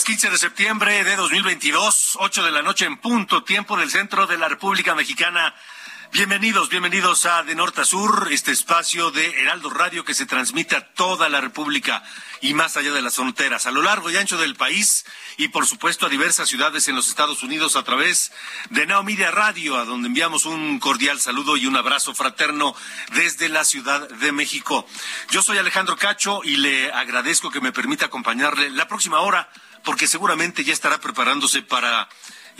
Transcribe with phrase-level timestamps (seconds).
[0.00, 4.26] Jueves 15 de septiembre de 2022, 8 de la noche en punto, tiempo del centro
[4.26, 5.54] de la República Mexicana.
[6.12, 10.74] Bienvenidos, bienvenidos a De Norte a Sur, este espacio de Heraldo Radio que se transmite
[10.74, 12.02] a toda la República
[12.40, 15.68] y más allá de las fronteras, a lo largo y ancho del país y por
[15.68, 18.32] supuesto a diversas ciudades en los Estados Unidos a través
[18.70, 22.74] de Now Media Radio, a donde enviamos un cordial saludo y un abrazo fraterno
[23.12, 24.86] desde la Ciudad de México.
[25.30, 29.48] Yo soy Alejandro Cacho y le agradezco que me permita acompañarle la próxima hora
[29.84, 32.08] porque seguramente ya estará preparándose para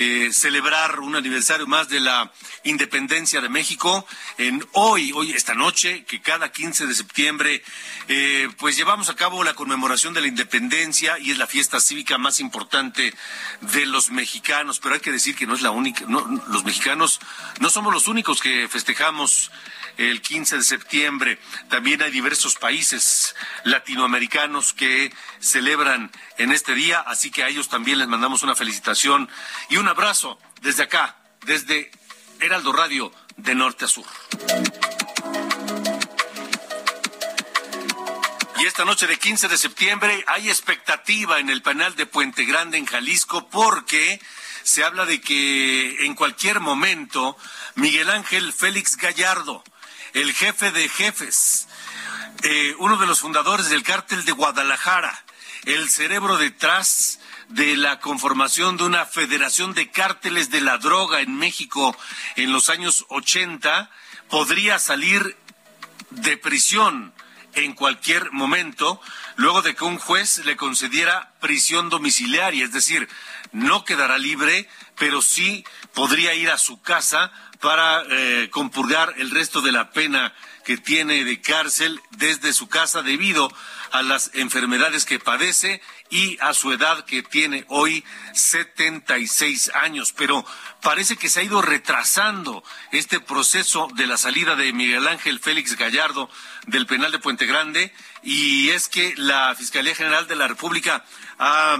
[0.03, 2.33] eh, celebrar un aniversario más de la
[2.65, 4.07] independencia de México.
[4.39, 7.63] En hoy, hoy, esta noche, que cada 15 de septiembre,
[8.09, 12.17] eh, pues llevamos a cabo la conmemoración de la independencia y es la fiesta cívica
[12.17, 13.13] más importante
[13.61, 14.81] de los mexicanos.
[14.81, 17.21] Pero hay que decir que no es la única, no, los mexicanos
[17.59, 19.51] no somos los únicos que festejamos
[20.09, 21.39] el 15 de septiembre.
[21.69, 27.99] También hay diversos países latinoamericanos que celebran en este día, así que a ellos también
[27.99, 29.29] les mandamos una felicitación
[29.69, 31.91] y un abrazo desde acá, desde
[32.41, 34.07] Heraldo Radio de norte a sur.
[38.59, 42.79] Y esta noche de 15 de septiembre hay expectativa en el penal de Puente Grande
[42.79, 44.21] en Jalisco porque
[44.63, 47.37] se habla de que en cualquier momento
[47.75, 49.65] Miguel Ángel Félix Gallardo,
[50.15, 51.69] el jefe de jefes,
[52.43, 55.25] eh, uno de los fundadores del cártel de Guadalajara,
[55.65, 61.37] el cerebro detrás de la conformación de una federación de cárteles de la droga en
[61.37, 61.97] México
[62.37, 63.91] en los años 80,
[64.29, 65.37] podría salir
[66.11, 67.13] de prisión
[67.55, 69.01] en cualquier momento,
[69.37, 73.09] luego de que un juez le concediera prisión domiciliaria, es decir,
[73.53, 79.61] no quedará libre, pero sí podría ir a su casa para eh, compurgar el resto
[79.61, 80.35] de la pena
[80.65, 83.53] que tiene de cárcel desde su casa debido
[83.93, 88.05] a las enfermedades que padece y a su edad que tiene hoy
[88.35, 90.13] 76 años.
[90.17, 90.45] Pero
[90.81, 92.63] parece que se ha ido retrasando
[92.93, 96.31] este proceso de la salida de Miguel Ángel Félix Gallardo
[96.67, 97.93] del penal de Puente Grande
[98.23, 101.05] y es que la Fiscalía General de la República
[101.39, 101.79] ha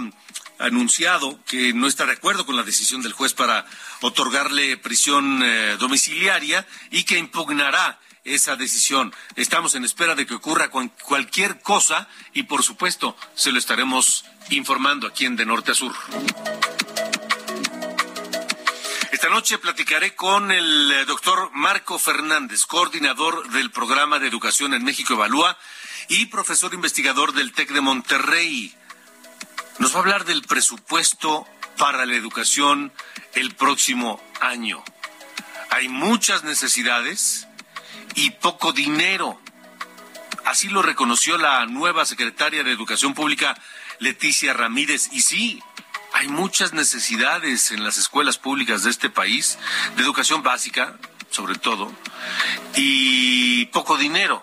[0.61, 3.65] anunciado que no está de acuerdo con la decisión del juez para
[4.01, 9.13] otorgarle prisión eh, domiciliaria y que impugnará esa decisión.
[9.35, 15.07] Estamos en espera de que ocurra cualquier cosa y, por supuesto, se lo estaremos informando
[15.07, 15.95] aquí en De Norte a Sur.
[19.11, 24.83] Esta noche platicaré con el eh, doctor Marco Fernández, coordinador del programa de educación en
[24.83, 25.57] México Evalúa
[26.07, 28.75] y profesor investigador del TEC de Monterrey.
[29.79, 32.91] Nos va a hablar del presupuesto para la educación
[33.33, 34.83] el próximo año.
[35.69, 37.47] Hay muchas necesidades
[38.15, 39.39] y poco dinero.
[40.45, 43.57] Así lo reconoció la nueva secretaria de Educación Pública,
[43.99, 45.09] Leticia Ramírez.
[45.11, 45.63] Y sí,
[46.13, 49.57] hay muchas necesidades en las escuelas públicas de este país,
[49.95, 50.97] de educación básica,
[51.29, 51.91] sobre todo,
[52.75, 54.41] y poco dinero.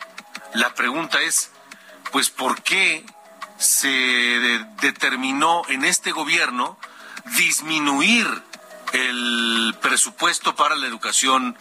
[0.54, 1.50] La pregunta es,
[2.10, 3.04] pues, ¿por qué
[3.58, 3.88] se
[4.80, 6.78] determinó en este gobierno
[7.36, 8.26] disminuir
[8.92, 11.56] el presupuesto para la educación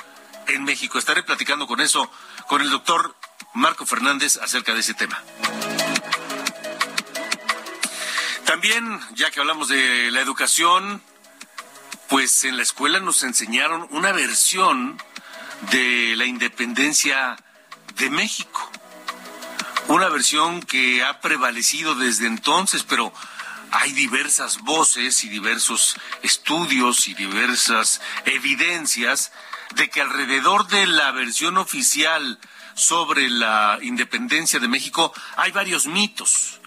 [0.47, 0.99] en México.
[0.99, 2.09] Estaré platicando con eso
[2.47, 3.15] con el doctor
[3.53, 5.21] Marco Fernández acerca de ese tema.
[8.45, 11.01] También, ya que hablamos de la educación,
[12.07, 15.01] pues en la escuela nos enseñaron una versión
[15.71, 17.35] de la independencia
[17.95, 18.71] de México
[19.87, 23.13] una versión que ha prevalecido desde entonces, pero
[23.71, 29.31] hay diversas voces y diversos estudios y diversas evidencias
[29.75, 32.39] de que alrededor de la versión oficial
[32.75, 36.59] sobre la independencia de México hay varios mitos.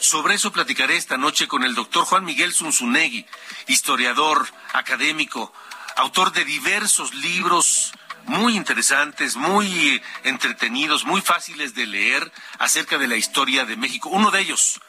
[0.00, 3.26] Sobre eso platicaré esta noche con el doctor Juan Miguel Zunzunegui,
[3.66, 5.52] historiador, académico,
[5.96, 7.92] autor de diversos libros
[8.26, 14.08] muy interesantes, muy entretenidos, muy fáciles de leer acerca de la historia de México.
[14.08, 14.80] Uno de ellos,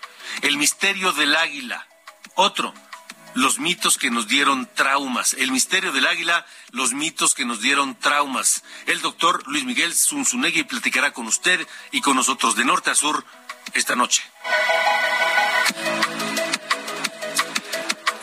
[0.42, 1.88] El misterio del águila.
[2.36, 2.74] Otro,
[3.34, 5.34] los mitos que nos dieron traumas.
[5.34, 8.64] El misterio del águila, los mitos que nos dieron traumas.
[8.88, 13.26] El doctor Luis Miguel Zunzunegui platicará con usted y con nosotros de norte a sur
[13.74, 14.24] esta noche.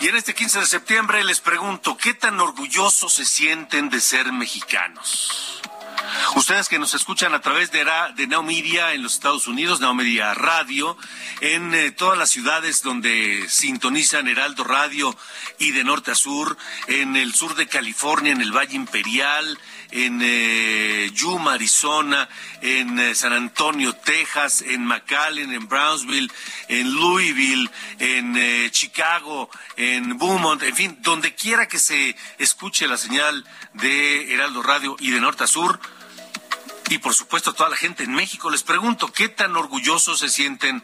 [0.05, 4.31] Y en este 15 de septiembre les pregunto, ¿qué tan orgullosos se sienten de ser
[4.33, 5.63] mexicanos?
[6.37, 9.97] Ustedes que nos escuchan a través de, de en los Estados Unidos, Now
[10.35, 10.99] Radio,
[11.41, 15.17] en eh, todas las ciudades donde sintonizan Heraldo Radio
[15.59, 19.59] y de norte a sur, en el sur de California, en el Valle Imperial,
[19.95, 22.29] en eh, Yuma, Arizona,
[22.61, 26.31] en eh, San Antonio, Texas, en McAllen, en Brownsville,
[26.69, 27.71] en Louisville,
[28.01, 34.35] en eh, Chicago, en Beaumont, en fin, donde quiera que se escuche la señal de
[34.35, 35.79] Heraldo Radio y de norte a sur.
[36.91, 40.83] Y por supuesto toda la gente en México, les pregunto, ¿qué tan orgullosos se sienten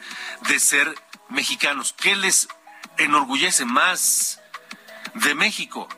[0.49, 0.95] de ser
[1.29, 1.95] mexicanos?
[1.99, 2.49] ¿Qué les
[2.97, 4.41] enorgullece más
[5.15, 5.89] de México?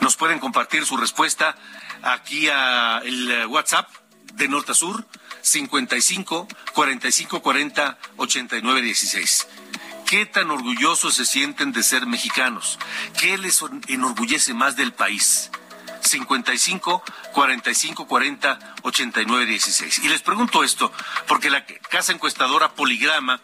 [0.00, 1.56] Nos pueden compartir su respuesta
[2.02, 3.88] aquí a el WhatsApp
[4.34, 5.06] de norte a sur
[5.42, 9.46] 55 45 40 89 16.
[10.06, 12.78] ¿Qué tan orgullosos se sienten de ser mexicanos?
[13.18, 15.50] ¿Qué les enorgullece más del país?
[16.00, 17.02] 55
[17.32, 19.98] 45 40 89 16.
[19.98, 20.92] Y les pregunto esto
[21.26, 23.40] porque la casa encuestadora Poligrama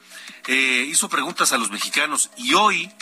[0.47, 2.93] eh, hizo preguntas a los mexicanos y hoy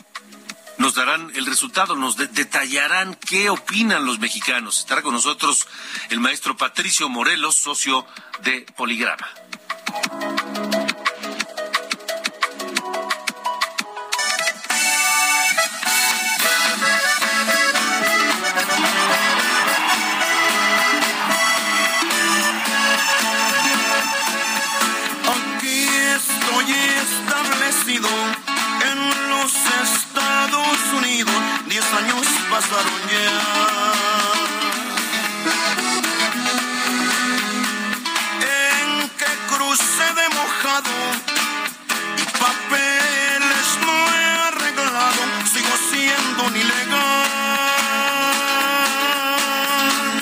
[0.81, 4.79] nos darán el resultado, nos detallarán qué opinan los mexicanos.
[4.79, 5.69] Estará con nosotros
[6.09, 8.07] el maestro Patricio Morelos, socio
[8.43, 9.29] de Poligrama.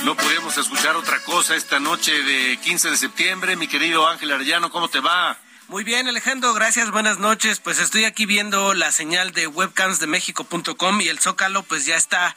[0.05, 3.57] No he escuchar otra cosa esta noche de 15 de septiembre.
[3.57, 5.37] Mi querido Ángel Arellano, ¿cómo te va?
[5.69, 7.61] Muy bien, Alejandro, gracias, buenas noches.
[7.61, 12.35] Pues estoy aquí viendo la señal de webcamsdemexico.com y el Zócalo pues ya está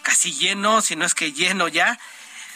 [0.00, 1.98] casi lleno, si no es que lleno ya.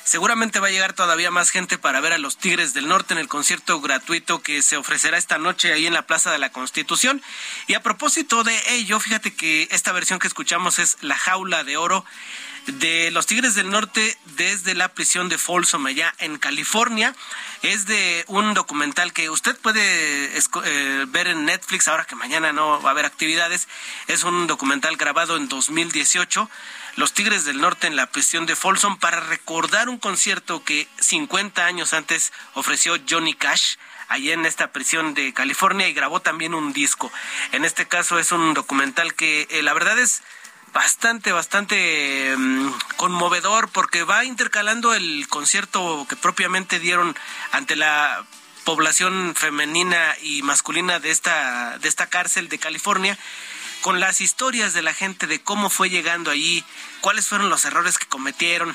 [0.03, 3.21] Seguramente va a llegar todavía más gente para ver a los Tigres del Norte en
[3.21, 7.21] el concierto gratuito que se ofrecerá esta noche ahí en la Plaza de la Constitución.
[7.67, 11.77] Y a propósito de ello, fíjate que esta versión que escuchamos es La Jaula de
[11.77, 12.03] Oro
[12.67, 17.15] de los Tigres del Norte desde la prisión de Folsom allá en California.
[17.63, 22.81] Es de un documental que usted puede eh, ver en Netflix ahora que mañana no
[22.81, 23.69] va a haber actividades.
[24.07, 26.51] Es un documental grabado en 2018.
[26.97, 31.67] Los Tigres del Norte en la prisión de Folsom para recordar un concierto que 50
[31.67, 33.77] años antes ofreció Johnny Cash
[34.09, 37.11] allí en esta prisión de California y grabó también un disco.
[37.53, 40.23] En este caso es un documental que eh, la verdad es
[40.75, 47.17] bastante, bastante um, conmovedor porque va intercalando el concierto que propiamente dieron
[47.53, 48.25] ante la
[48.65, 53.17] población femenina y masculina de esta, de esta cárcel de California
[53.83, 56.65] con las historias de la gente de cómo fue llegando allí,
[57.01, 58.75] cuáles fueron los errores que cometieron.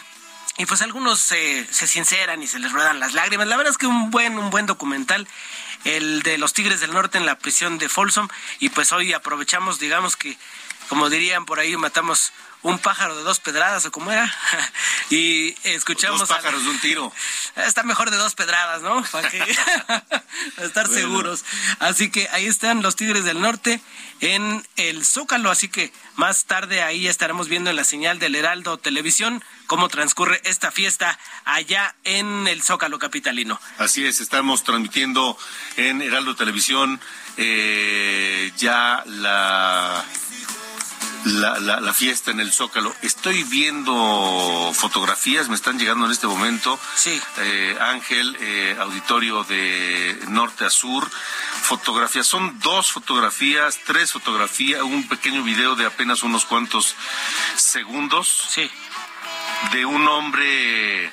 [0.58, 3.48] Y pues algunos se, se sinceran y se les ruedan las lágrimas.
[3.48, 5.28] La verdad es que un buen, un buen documental,
[5.86, 8.28] el de los Tigres del Norte en la prisión de Folsom.
[8.60, 10.38] Y pues hoy aprovechamos, digamos que
[10.90, 14.34] como dirían por ahí, matamos un pájaro de dos pedradas o como era.
[15.10, 16.20] y escuchamos.
[16.20, 17.14] Dos pájaros de un tiro.
[17.56, 19.04] Está mejor de dos pedradas, ¿no?
[19.04, 19.38] Para que
[20.58, 21.02] estar bueno.
[21.02, 21.46] seguros.
[21.80, 23.80] Así que ahí están los Tigres del Norte
[24.20, 25.52] en el Zócalo.
[25.52, 30.42] Así que más tarde ahí estaremos viendo en la señal del Heraldo Televisión cómo transcurre
[30.44, 33.62] esta fiesta allá en el Zócalo Capitalino.
[33.78, 35.38] Así es, estamos transmitiendo
[35.78, 37.00] en Heraldo Televisión
[37.38, 40.04] eh, ya la
[41.26, 42.94] la, la, fiesta en el Zócalo.
[43.02, 46.80] Estoy viendo fotografías, me están llegando en este momento.
[46.96, 47.22] Sí.
[47.38, 51.10] Eh, Ángel, eh, auditorio de norte a sur.
[51.62, 56.96] Fotografías, son dos fotografías, tres fotografías, un pequeño video de apenas unos cuantos
[57.56, 58.48] segundos.
[58.50, 58.70] Sí.
[59.72, 61.12] De un hombre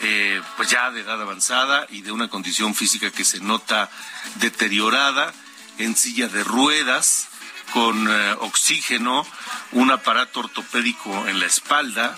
[0.00, 3.90] eh, pues ya de edad avanzada y de una condición física que se nota
[4.36, 5.32] deteriorada,
[5.78, 7.28] en silla de ruedas,
[7.72, 9.26] con eh, oxígeno,
[9.72, 12.16] un aparato ortopédico en la espalda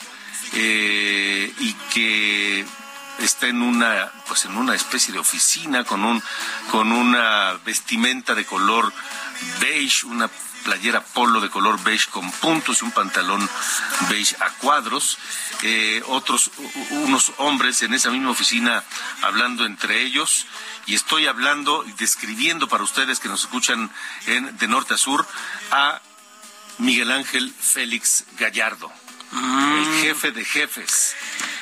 [0.53, 2.65] eh, y que
[3.21, 6.23] está en una pues en una especie de oficina con un
[6.71, 8.93] con una vestimenta de color
[9.61, 10.29] beige, una
[10.65, 13.49] playera polo de color beige con puntos y un pantalón
[14.09, 15.19] beige a cuadros.
[15.63, 16.51] Eh, otros,
[16.91, 18.83] unos hombres en esa misma oficina
[19.23, 20.47] hablando entre ellos.
[20.87, 23.91] Y estoy hablando y describiendo para ustedes que nos escuchan
[24.27, 25.27] en, de norte a sur
[25.71, 26.01] a
[26.79, 28.93] Miguel Ángel Félix Gallardo,
[29.33, 30.03] el mm.
[30.03, 31.15] jefe de jefes,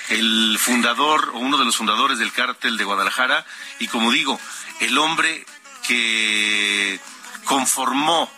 [0.09, 3.45] el fundador o uno de los fundadores del cártel de Guadalajara
[3.79, 4.41] y como digo,
[4.81, 5.45] el hombre
[5.87, 6.99] que
[7.45, 8.31] conformó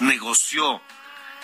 [0.00, 0.80] negoció,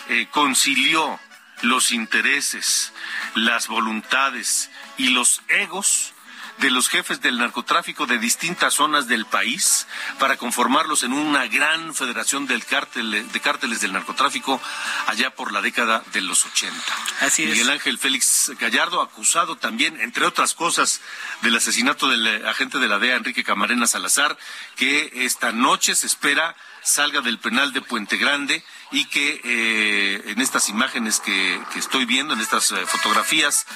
[0.08, 1.18] eh, concilió
[1.62, 2.92] los intereses,
[3.34, 6.14] las voluntades y los egos
[6.58, 9.86] de los jefes del narcotráfico de distintas zonas del país
[10.18, 14.60] para conformarlos en una gran federación del cártel, de cárteles del narcotráfico
[15.06, 16.76] allá por la década de los 80.
[17.22, 21.00] Así Miguel Ángel Félix Gallardo, acusado también, entre otras cosas,
[21.42, 24.36] del asesinato del agente de la DEA, Enrique Camarena Salazar,
[24.76, 26.54] que esta noche se espera
[26.84, 28.62] salga del penal de Puente Grande
[28.94, 33.66] y que eh, en estas imágenes que, estoy viendo, en estas eh, fotografías,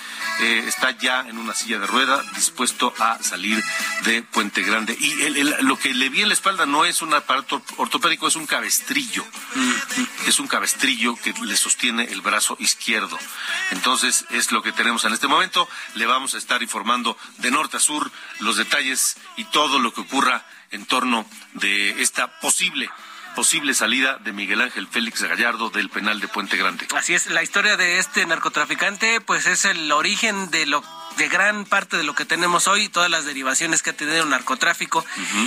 [0.40, 3.62] eh, está ya en una silla de rueda dispuesto a salir
[4.04, 4.96] de Puente Grande.
[4.98, 5.12] Y
[5.62, 9.24] lo que le vi en la espalda no es un aparato ortopédico, es un cabestrillo.
[10.26, 13.18] Es un cabestrillo que le sostiene el brazo izquierdo.
[13.72, 15.68] Entonces es lo que tenemos en este momento.
[15.94, 20.02] Le vamos a estar informando de norte a sur los detalles y todo lo que
[20.02, 22.88] ocurra en torno de esta posible
[23.34, 26.86] posible salida de Miguel Ángel Félix Gallardo del penal de Puente Grande.
[26.94, 30.82] Así es, la historia de este narcotraficante pues es el origen de lo
[31.16, 34.30] de gran parte de lo que tenemos hoy, todas las derivaciones que ha tenido el
[34.30, 35.04] narcotráfico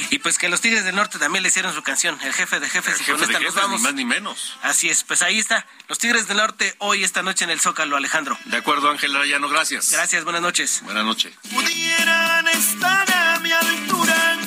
[0.10, 2.70] y pues que los Tigres del Norte también le hicieron su canción, el jefe de
[2.70, 3.80] jefes y con esta nos vamos.
[3.80, 4.58] Ni más ni menos.
[4.64, 7.96] Así es, pues ahí está, los Tigres del Norte hoy esta noche en el Zócalo,
[7.96, 8.38] Alejandro.
[8.46, 9.92] De acuerdo, Ángel Arayano, gracias.
[9.92, 10.82] Gracias, buenas noches.
[10.84, 11.34] Buenas noches.
[11.50, 14.38] Pudieran estar a mi altura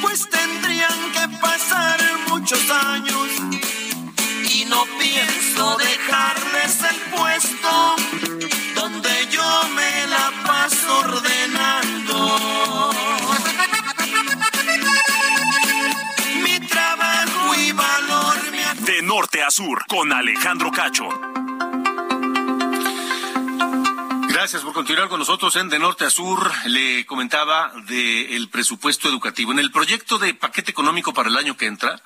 [0.00, 1.15] pues tendrían que
[4.76, 7.96] no pienso dejarles el puesto
[8.74, 12.18] donde yo me la paso ordenando.
[16.42, 18.82] Mi trabajo y valor me...
[18.82, 21.08] De norte a sur, con Alejandro Cacho.
[24.28, 26.52] Gracias por continuar con nosotros en De Norte a Sur.
[26.66, 29.52] Le comentaba del presupuesto educativo.
[29.52, 32.02] En el proyecto de paquete económico para el año que entra,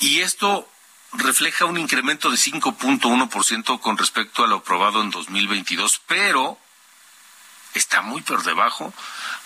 [0.00, 0.70] Y esto
[1.12, 6.58] refleja un incremento de 5.1% con respecto a lo aprobado en 2022, pero
[7.74, 8.92] está muy por debajo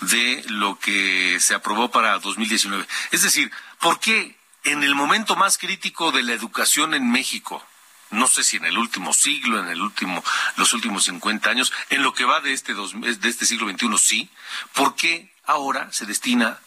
[0.01, 2.87] de lo que se aprobó para 2019.
[3.11, 7.65] Es decir, ¿por qué en el momento más crítico de la educación en México,
[8.13, 10.23] no sé si en el último siglo, en el último,
[10.57, 13.99] los últimos 50 años, en lo que va de este, dos, de este siglo XXI,
[13.99, 14.31] sí,
[14.75, 16.61] ¿por qué ahora se destina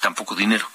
[0.00, 0.68] tan poco dinero?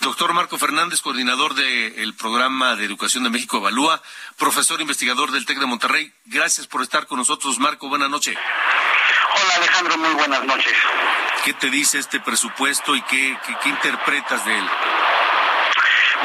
[0.00, 4.02] Doctor Marco Fernández, coordinador del programa de Educación de México Evalúa,
[4.36, 6.12] profesor investigador del TEC de Monterrey.
[6.24, 7.88] Gracias por estar con nosotros, Marco.
[7.88, 8.36] Buenas noches.
[8.36, 10.72] Hola Alejandro, muy buenas noches.
[11.44, 14.68] ¿Qué te dice este presupuesto y qué, qué, interpretas de él?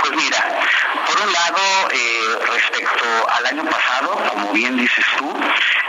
[0.02, 0.68] Pues mira,
[1.08, 1.58] por un lado,
[1.92, 5.34] eh, respecto al año pasado, como bien dices tú,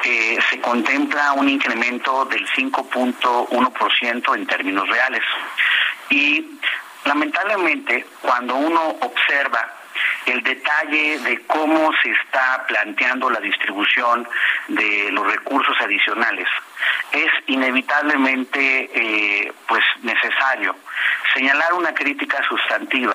[0.04, 5.22] eh, se contempla un incremento del 5.1% en términos reales.
[6.10, 6.58] Y
[7.04, 9.72] lamentablemente, cuando uno observa
[10.26, 14.28] el detalle de cómo se está planteando la distribución
[14.68, 16.48] de los recursos adicionales,
[17.12, 20.76] es inevitablemente eh, pues necesario
[21.34, 23.14] señalar una crítica sustantiva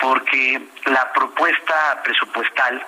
[0.00, 2.84] porque la propuesta presupuestal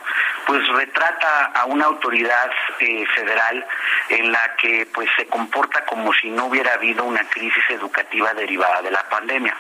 [0.47, 3.65] pues retrata a una autoridad eh, federal
[4.09, 8.83] en la que pues se comporta como si no hubiera habido una crisis educativa derivada
[8.83, 9.55] de la pandemia.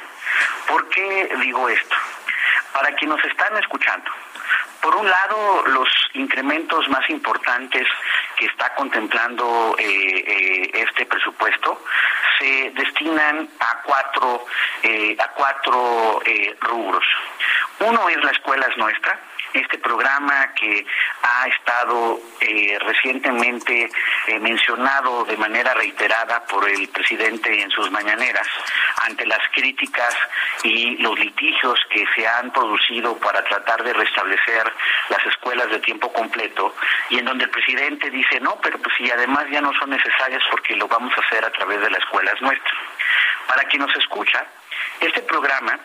[0.66, 1.96] ¿Por qué digo esto?
[2.72, 4.10] Para quienes nos están escuchando,
[4.80, 7.86] por un lado, los incrementos más importantes
[8.36, 11.82] que está contemplando eh, eh, este presupuesto
[12.38, 14.44] se destinan a cuatro
[15.18, 16.20] a cuatro
[16.60, 17.04] rubros.
[17.80, 19.18] Uno es la escuela es nuestra,
[19.54, 20.84] este programa que
[21.22, 23.88] ha estado eh, recientemente
[24.26, 28.46] eh, mencionado de manera reiterada por el presidente en sus mañaneras
[29.02, 30.14] ante las críticas
[30.64, 34.72] y los litigios que se han producido para tratar de restablecer
[35.08, 36.74] las escuelas de tiempo completo
[37.10, 40.42] y en donde el presidente dice no, pero pues si además ya no son necesarias
[40.50, 42.74] porque lo vamos a hacer a través de las escuelas nuestras.
[43.46, 44.46] Para quien nos escucha,
[45.06, 45.78] este programa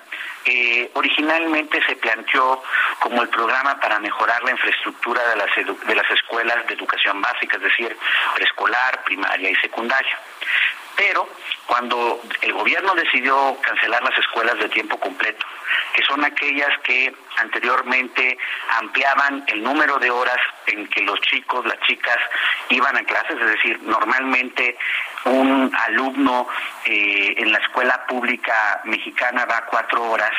[0.46, 2.64] eh, originalmente se planteó
[3.00, 5.50] como el programa para mejorar la infraestructura de las,
[5.88, 7.96] de las escuelas de educación básica, es decir,
[8.36, 10.18] preescolar, primaria y secundaria.
[10.96, 11.30] Pero
[11.66, 15.46] cuando el gobierno decidió cancelar las escuelas de tiempo completo,
[15.94, 18.38] que son aquellas que anteriormente
[18.80, 22.18] ampliaban el número de horas en que los chicos, las chicas
[22.70, 24.78] iban a clases, es decir, normalmente
[25.26, 26.48] un alumno
[26.86, 30.32] eh, en la escuela pública mexicana va cuatro horas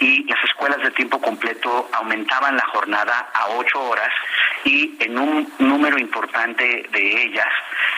[0.00, 4.12] y las escuelas de tiempo completo aumentaban la jornada a ocho horas
[4.64, 7.48] y en un número importante de ellas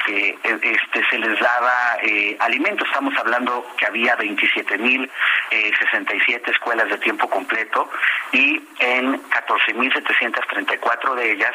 [0.06, 2.86] eh, este, se les daba eh, alimentos.
[2.86, 5.08] Estamos hablando que había 27.067
[5.50, 7.90] eh, escuelas de tiempo completo
[8.32, 8.43] y
[8.78, 11.54] en 14.734 de ellas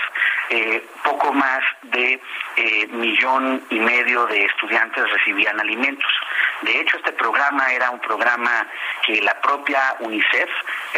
[1.03, 2.19] poco más de
[2.91, 6.11] millón y medio de estudiantes recibían alimentos.
[6.61, 8.67] De hecho, este programa era un programa
[9.05, 10.49] que la propia UNICEF,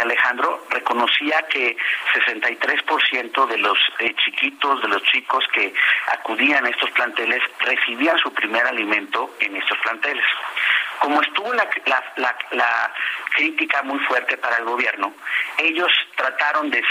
[0.01, 1.77] Alejandro, reconocía que
[2.13, 3.77] 63% de los
[4.23, 5.73] chiquitos, de los chicos que
[6.13, 10.25] acudían a estos planteles, recibían su primer alimento en estos planteles.
[11.01, 11.67] Como estuvo la,
[13.33, 15.11] crítica muy fuerte para el gobierno,
[15.57, 16.83] ellos trataron de,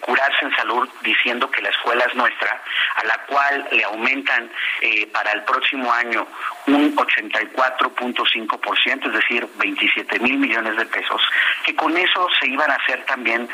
[0.00, 2.60] curarse en salud diciendo que la escuela es nuestra,
[2.96, 6.26] a la cual le aumentan eh, para el próximo año
[6.66, 11.22] un 84.5%, es decir, 27 mil millones de pesos,
[11.64, 13.48] que con eso se iban a hacer también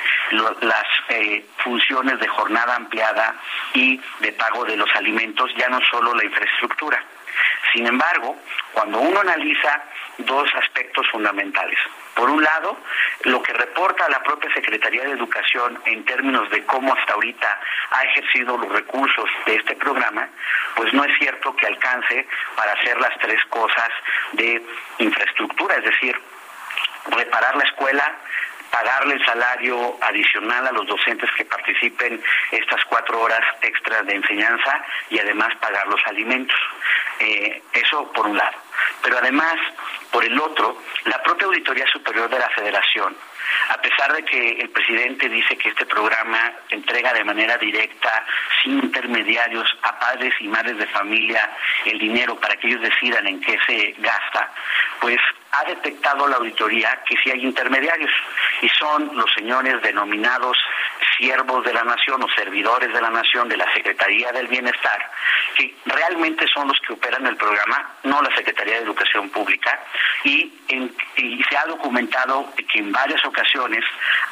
[0.62, 3.34] las eh, funciones de jornada ampliada
[3.74, 7.04] y de pago de los alimentos, ya no solo la infraestructura.
[7.72, 8.36] Sin embargo,
[8.72, 9.82] cuando uno analiza
[10.18, 11.78] dos aspectos fundamentales.
[12.14, 12.78] Por un lado,
[13.24, 18.02] lo que reporta la propia Secretaría de Educación en términos de cómo hasta ahorita ha
[18.04, 20.28] ejercido los recursos de este programa,
[20.76, 23.90] pues no es cierto que alcance para hacer las tres cosas
[24.32, 24.64] de
[24.98, 26.16] infraestructura, es decir,
[27.10, 28.14] reparar la escuela,
[28.74, 34.84] pagarle el salario adicional a los docentes que participen estas cuatro horas extras de enseñanza
[35.10, 36.58] y además pagar los alimentos.
[37.20, 38.58] Eh, eso por un lado.
[39.00, 39.54] Pero además,
[40.10, 43.16] por el otro, la propia Auditoría Superior de la Federación,
[43.68, 48.26] a pesar de que el presidente dice que este programa entrega de manera directa,
[48.62, 51.48] sin intermediarios, a padres y madres de familia
[51.84, 54.50] el dinero para que ellos decidan en qué se gasta,
[55.00, 55.20] pues
[55.56, 58.10] ha detectado la auditoría que sí hay intermediarios
[58.62, 60.56] y son los señores denominados
[61.16, 65.10] siervos de la nación o servidores de la nación de la Secretaría del Bienestar,
[65.56, 69.78] que realmente son los que operan el programa, no la Secretaría de Educación Pública,
[70.24, 70.52] y,
[71.48, 73.84] se ha documentado que en varias ocasiones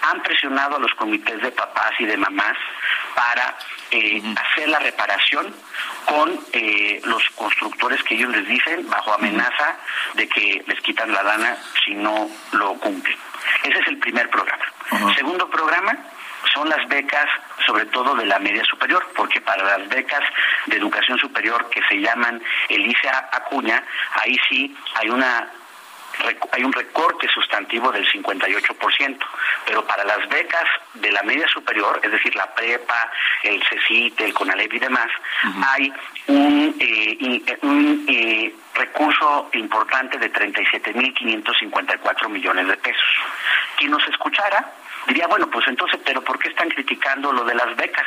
[0.02, 2.56] han presionado a los comités de papás y de mamás
[3.14, 3.56] para
[3.90, 5.54] eh, hacer la reparación
[6.06, 9.76] con eh, los constructores que ellos les dicen bajo amenaza
[10.14, 13.16] de que les quitan la lana si no lo cumplen.
[13.62, 14.64] Ese es el primer programa.
[15.16, 15.96] Segundo programa
[16.52, 17.26] son las becas,
[17.66, 20.22] sobre todo de la media superior, porque para las becas
[20.66, 23.82] de educación superior que se llaman Elisa Acuña,
[24.22, 25.48] ahí sí hay una
[26.52, 29.18] hay un recorte sustantivo del 58%,
[29.66, 33.10] pero para las becas de la media superior, es decir, la prepa,
[33.42, 35.08] el CECIT, el CONALEP y demás,
[35.66, 35.92] hay
[36.28, 43.10] un, eh, un eh, recurso importante de 37.554 millones de pesos.
[43.76, 44.72] Quien nos escuchara
[45.06, 48.06] diría, bueno, pues entonces, pero ¿por qué están criticando lo de las becas?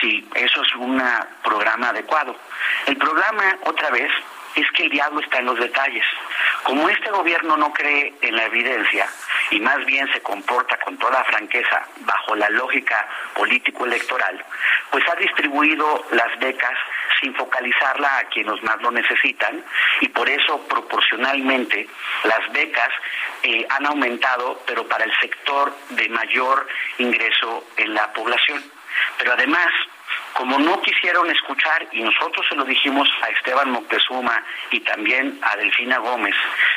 [0.00, 1.02] Si eso es un
[1.42, 2.36] programa adecuado.
[2.86, 4.10] El programa, otra vez,
[4.54, 6.04] es que el diablo está en los detalles.
[6.64, 9.06] Como este gobierno no cree en la evidencia
[9.50, 14.44] y más bien se comporta con toda franqueza bajo la lógica político-electoral,
[14.90, 16.78] pues ha distribuido las becas
[17.20, 19.64] sin focalizarla a quienes más lo necesitan
[20.00, 21.88] y por eso proporcionalmente
[22.24, 22.90] las becas
[23.42, 26.66] eh, han aumentado, pero para el sector de mayor
[26.98, 28.62] ingreso en la población.
[29.18, 29.68] Pero además,
[30.34, 35.56] como no quisieron escuchar, y nosotros se lo dijimos a Esteban Moctezuma y también a
[35.56, 36.34] Delfina Gómez,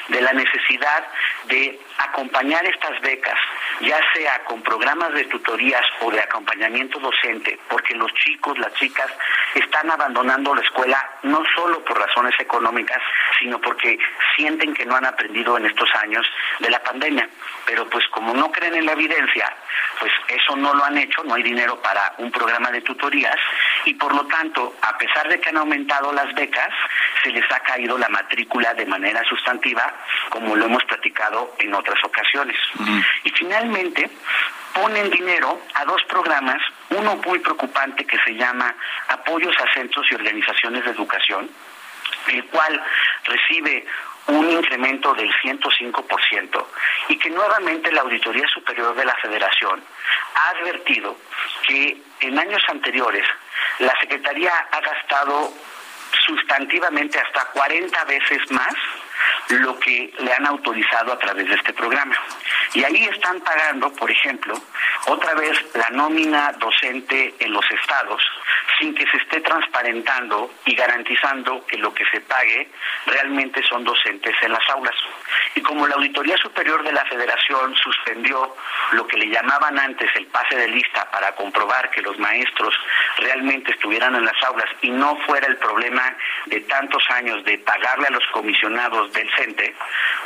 [0.10, 1.08] de la necesidad
[1.46, 3.38] de acompañar estas becas,
[3.82, 9.12] ya sea con programas de tutorías o de acompañamiento docente, porque los chicos, las chicas
[9.54, 13.02] están abandonando la escuela no solo por razones económicas,
[13.40, 13.98] sino porque
[14.36, 16.26] sienten que no han aprendido en estos años
[16.60, 17.28] de la pandemia.
[17.66, 19.52] Pero pues como no creen en la evidencia,
[20.00, 23.38] pues eso no lo han hecho, no hay dinero para un programa de tutorías
[23.86, 26.70] y por lo tanto, a pesar de que han aumentado las becas,
[27.24, 29.94] se les ha caído la matrícula de manera sustantiva,
[30.30, 32.58] como lo hemos platicado en otras ocasiones.
[33.24, 34.10] Y finalmente,
[34.74, 38.76] ponen dinero a dos programas, uno muy preocupante que se llama
[39.10, 41.50] Apoyos a Centros y Organizaciones de Educación,
[42.28, 42.82] el cual
[43.24, 43.86] recibe
[44.28, 46.66] un incremento del 105%
[47.10, 49.84] y que nuevamente la Auditoría Superior de la Federación
[50.34, 51.16] ha advertido
[51.68, 53.26] que en años anteriores
[53.80, 55.54] la Secretaría ha gastado
[56.26, 58.74] sustantivamente hasta 40 veces más
[59.50, 62.16] lo que le han autorizado a través de este programa.
[62.74, 64.60] Y ahí están pagando, por ejemplo,
[65.08, 68.22] otra vez la nómina docente en los estados
[68.80, 72.70] sin que se esté transparentando y garantizando que lo que se pague
[73.06, 74.96] realmente son docentes en las aulas.
[75.56, 78.56] Y como la Auditoría Superior de la Federación suspendió
[78.92, 82.76] lo que le llamaban antes el pase de lista para comprobar que los maestros
[83.18, 86.16] realmente estuvieran en las aulas y no fuera el problema
[86.48, 89.76] de tantos años de pagarle a los comisionados del CENTE,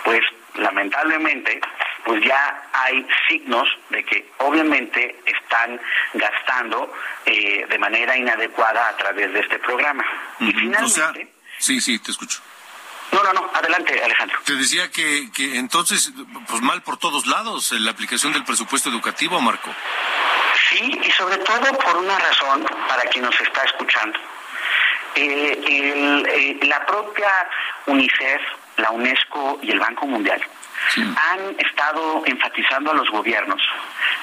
[0.04, 0.22] pues
[0.56, 1.62] lamentablemente
[2.04, 5.80] pues ya hay signos de que obviamente están
[6.14, 6.92] gastando
[7.26, 10.04] eh, de manera inadecuada a través de este programa.
[10.40, 11.32] Y finalmente...
[11.60, 12.42] sí, sí, te escucho.
[13.12, 14.40] No, no, no, adelante Alejandro.
[14.46, 16.12] Te decía que, que entonces,
[16.48, 19.74] pues mal por todos lados, la aplicación del presupuesto educativo, Marco.
[20.70, 24.20] Sí, y sobre todo por una razón para quien nos está escuchando.
[25.16, 27.32] Eh, eh, la propia
[27.88, 28.42] UNICEF,
[28.80, 30.42] la UNESCO y el Banco Mundial
[30.98, 33.62] han estado enfatizando a los gobiernos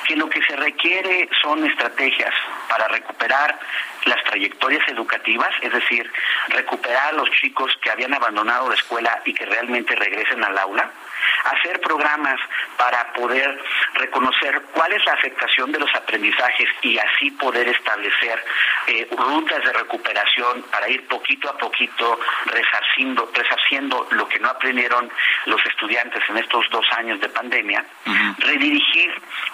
[0.06, 2.32] que lo que se requiere son estrategias
[2.68, 3.58] para recuperar
[4.04, 6.10] las trayectorias educativas, es decir,
[6.48, 10.90] recuperar a los chicos que habían abandonado la escuela y que realmente regresen al aula,
[11.44, 12.38] hacer programas
[12.76, 13.60] para poder
[13.94, 18.42] reconocer cuál es la afectación de los aprendizajes y así poder establecer
[18.86, 25.10] eh, rutas de recuperación para ir poquito a poquito resarciendo, resarciendo lo que no aprendieron
[25.46, 27.84] los estudiantes en estos dos años de pandemia,
[28.38, 29.10] redirigir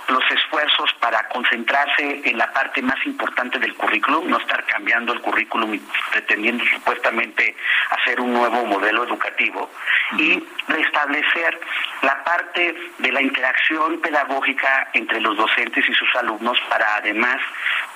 [0.09, 5.21] los esfuerzos para concentrarse en la parte más importante del currículum, no estar cambiando el
[5.21, 7.57] currículum y pretendiendo supuestamente
[7.91, 9.71] hacer un nuevo modelo educativo,
[10.19, 11.61] y restablecer
[12.03, 17.39] la parte de la interacción pedagógica entre los docentes y sus alumnos para además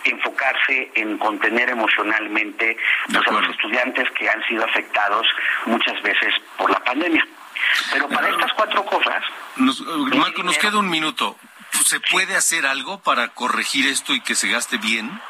[0.04, 2.76] enfocarse en contener emocionalmente
[3.08, 5.26] a los estudiantes que han sido afectados
[5.66, 7.26] muchas veces por la pandemia.
[7.92, 9.22] Pero para estas cuatro cosas...
[9.56, 11.36] Marco, nos queda un minuto.
[11.84, 15.20] ¿Se puede hacer algo para corregir esto y que se gaste bien?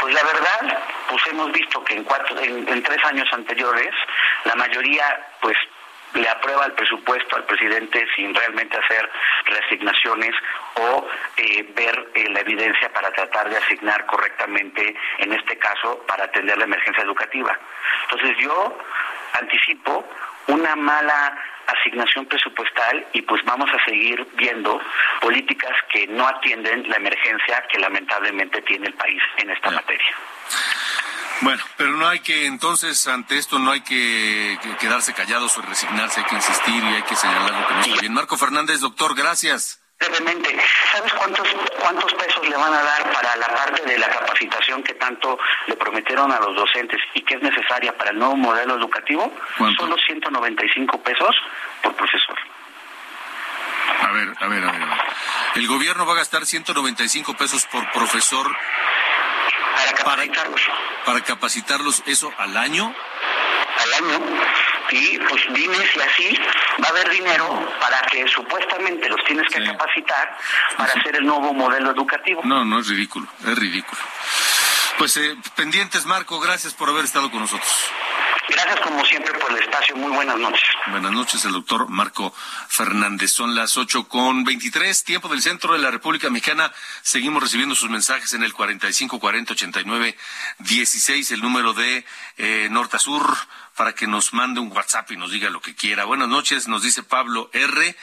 [0.00, 0.78] Pues la verdad,
[1.08, 3.94] pues hemos visto que en, cuatro, en tres años anteriores
[4.44, 5.04] la mayoría
[5.40, 5.56] pues
[6.14, 9.10] le aprueba el presupuesto al presidente sin realmente hacer
[9.44, 10.34] reasignaciones
[10.74, 16.24] o eh, ver eh, la evidencia para tratar de asignar correctamente, en este caso, para
[16.24, 17.58] atender la emergencia educativa.
[18.10, 18.78] Entonces yo
[19.34, 20.08] anticipo
[20.48, 24.80] una mala asignación presupuestal y pues vamos a seguir viendo
[25.20, 30.16] políticas que no atienden la emergencia que lamentablemente tiene el país en esta materia.
[31.40, 36.20] Bueno, pero no hay que, entonces, ante esto no hay que, quedarse callados o resignarse,
[36.20, 38.14] hay que insistir y hay que señalar lo que no está bien.
[38.14, 39.80] Marco Fernández, doctor, gracias.
[39.98, 40.56] Brevemente,
[40.92, 41.48] ¿sabes cuántos,
[41.80, 45.74] cuántos pesos le van a dar para la parte de la capacitación que tanto le
[45.74, 49.32] prometieron a los docentes y que es necesaria para el nuevo modelo educativo?
[49.76, 51.34] Solo 195 pesos
[51.82, 52.38] por profesor.
[54.02, 54.88] A ver, a ver, a ver.
[55.56, 58.46] El gobierno va a gastar 195 pesos por profesor
[59.74, 60.60] para capacitarlos.
[61.04, 62.94] Para, capacitarlos, ¿eso al año?
[63.78, 64.20] Al año.
[64.90, 66.38] Y pues dime si así
[66.82, 70.36] va a haber dinero para que supuestamente los tienes que capacitar
[70.76, 72.40] para hacer el nuevo modelo educativo.
[72.44, 74.00] No, no es ridículo, es ridículo.
[74.96, 77.70] Pues eh, pendientes, Marco, gracias por haber estado con nosotros.
[78.50, 79.94] Gracias como siempre por el espacio.
[79.94, 80.64] Muy buenas noches.
[80.86, 82.34] Buenas noches, el doctor Marco
[82.68, 83.30] Fernández.
[83.30, 86.72] Son las ocho con veintitrés, tiempo del centro de la República Mexicana.
[87.02, 90.16] Seguimos recibiendo sus mensajes en el cuarenta y cinco cuarenta ochenta y nueve
[90.60, 92.06] dieciséis, el número de
[92.38, 93.36] eh, Norte a Sur,
[93.78, 96.04] para que nos mande un WhatsApp y nos diga lo que quiera.
[96.04, 97.96] Buenas noches, nos dice Pablo R.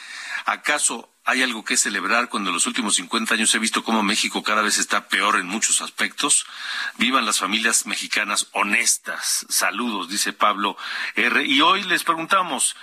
[0.45, 4.41] ¿Acaso hay algo que celebrar cuando en los últimos 50 años he visto cómo México
[4.41, 6.45] cada vez está peor en muchos aspectos.
[6.97, 9.45] Vivan las familias mexicanas honestas.
[9.49, 10.77] Saludos, dice Pablo
[11.15, 11.45] R.
[11.45, 12.75] Y hoy les preguntamos,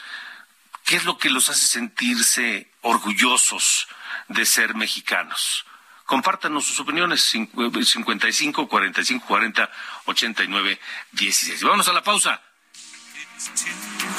[0.85, 3.89] ¿Qué es lo que los hace sentirse orgullosos
[4.29, 5.65] de ser mexicanos?
[6.05, 9.71] Compártanos sus opiniones 55 45 40
[10.05, 10.81] 89
[11.13, 11.63] 16.
[11.63, 12.43] Vamos a la pausa.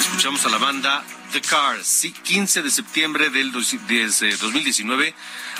[0.00, 1.86] Escuchamos a la banda The Cars.
[1.86, 5.14] Sí, 15 de septiembre del 2019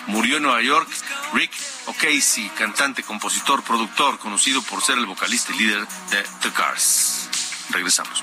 [0.07, 0.89] murió en Nueva York
[1.33, 1.53] Rick
[1.87, 7.29] O'Casey, cantante, compositor, productor, conocido por ser el vocalista y líder de The Cars.
[7.71, 8.23] Regresamos.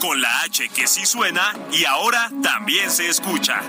[0.00, 3.60] Con la H que sí suena y ahora también se escucha.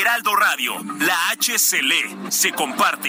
[0.00, 3.08] Heraldo Radio, la H se lee, se comparte.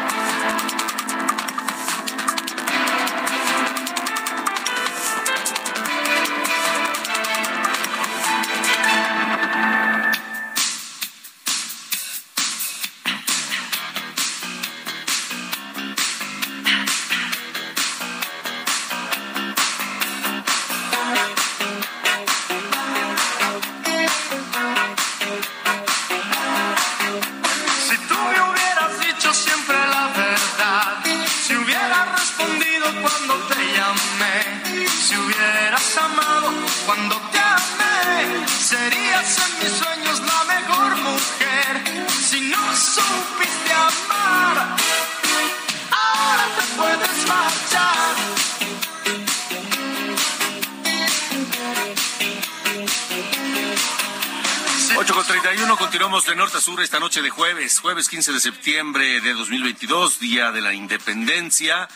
[57.61, 61.87] Jueves, jueves 15 de septiembre de 2022, Día de la Independencia.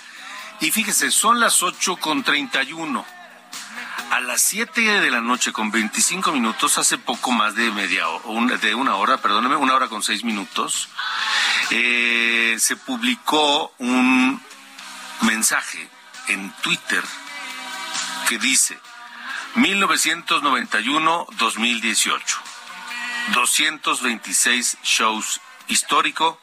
[0.60, 3.04] Y fíjese, son las 8 con 31.
[4.12, 8.58] A las 7 de la noche con 25 minutos, hace poco más de media hora,
[8.58, 10.90] de una hora, perdóneme, una hora con 6 minutos,
[11.72, 14.40] eh, se publicó un
[15.22, 15.90] mensaje
[16.28, 17.02] en Twitter
[18.30, 18.78] que dice
[19.56, 22.38] 1991-2018.
[23.34, 26.40] 226 shows histórico,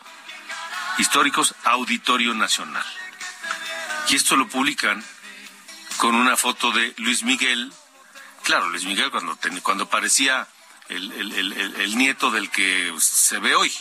[0.98, 2.84] históricos Auditorio Nacional.
[4.08, 5.02] Y esto lo publican
[5.96, 7.72] con una foto de Luis Miguel.
[8.42, 10.46] Claro, Luis Miguel cuando, ten- cuando parecía
[10.88, 13.72] el, el- el- nieto del que se ve hoy.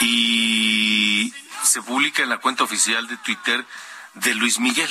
[0.00, 3.64] Y se publica en la cuenta oficial de Twitter
[4.14, 4.90] de Luis Miguel.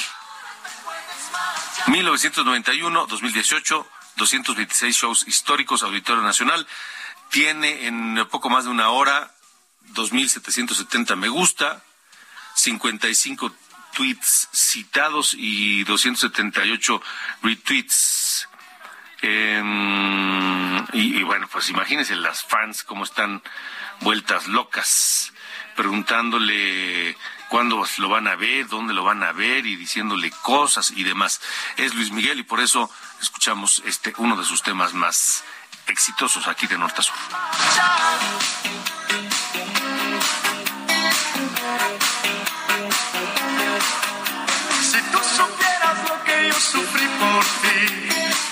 [1.87, 6.65] 1991-2018, 226 shows históricos, Auditorio Nacional.
[7.35, 9.29] Tiene en poco más de una hora
[9.93, 11.83] 2.770 me gusta,
[12.53, 13.53] 55
[13.93, 17.01] tweets citados y 278
[17.43, 18.47] retweets.
[19.21, 23.43] Em, y, y bueno, pues imagínense las fans cómo están
[23.99, 25.33] vueltas locas,
[25.75, 27.17] preguntándole
[27.49, 31.41] cuándo lo van a ver, dónde lo van a ver y diciéndole cosas y demás.
[31.75, 32.89] Es Luis Miguel y por eso
[33.21, 35.43] escuchamos este uno de sus temas más
[35.87, 37.15] exitosos aquí de Norte a Sur.
[46.71, 47.79] sufrí por ti,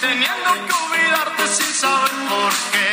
[0.02, 2.90] teniendo que olvidarte sin saber por qué.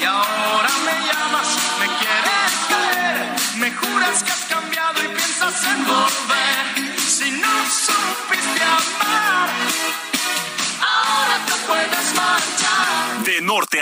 [0.00, 1.48] Y ahora me llamas,
[1.80, 3.16] me quieres caer,
[3.56, 6.19] me juras que has cambiado y piensas en volver.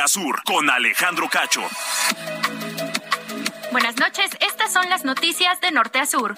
[0.08, 1.60] Sur, con Alejandro Cacho.
[3.70, 6.34] Buenas noches, estas son las noticias de norte a sur.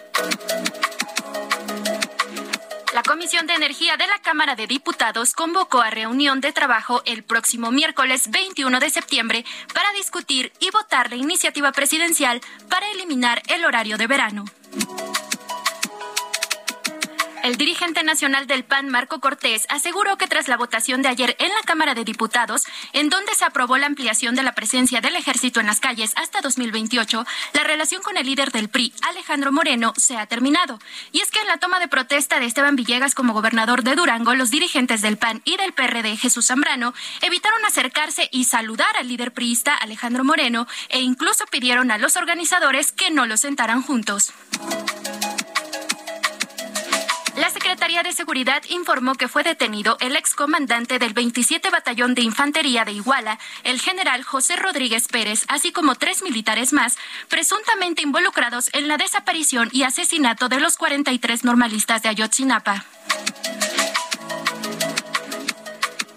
[2.93, 7.23] La Comisión de Energía de la Cámara de Diputados convocó a reunión de trabajo el
[7.23, 13.65] próximo miércoles 21 de septiembre para discutir y votar la iniciativa presidencial para eliminar el
[13.65, 14.45] horario de verano.
[17.43, 21.49] El dirigente nacional del PAN, Marco Cortés, aseguró que tras la votación de ayer en
[21.49, 25.59] la Cámara de Diputados, en donde se aprobó la ampliación de la presencia del ejército
[25.59, 27.25] en las calles hasta 2028,
[27.55, 30.79] la relación con el líder del PRI, Alejandro Moreno, se ha terminado.
[31.13, 34.35] Y es que en la toma de protesta de Esteban Villegas como gobernador de Durango,
[34.35, 39.33] los dirigentes del PAN y del PRD, Jesús Zambrano, evitaron acercarse y saludar al líder
[39.33, 44.35] priista, Alejandro Moreno, e incluso pidieron a los organizadores que no los sentaran juntos.
[47.81, 52.85] La Secretaría de Seguridad informó que fue detenido el excomandante del 27 Batallón de Infantería
[52.85, 58.87] de Iguala, el general José Rodríguez Pérez, así como tres militares más, presuntamente involucrados en
[58.87, 62.85] la desaparición y asesinato de los 43 normalistas de Ayotzinapa.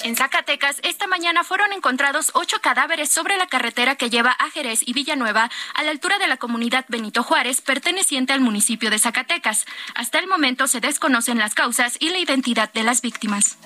[0.03, 4.81] En Zacatecas, esta mañana fueron encontrados ocho cadáveres sobre la carretera que lleva a Jerez
[4.85, 9.65] y Villanueva a la altura de la comunidad Benito Juárez, perteneciente al municipio de Zacatecas.
[9.95, 13.57] Hasta el momento se desconocen las causas y la identidad de las víctimas.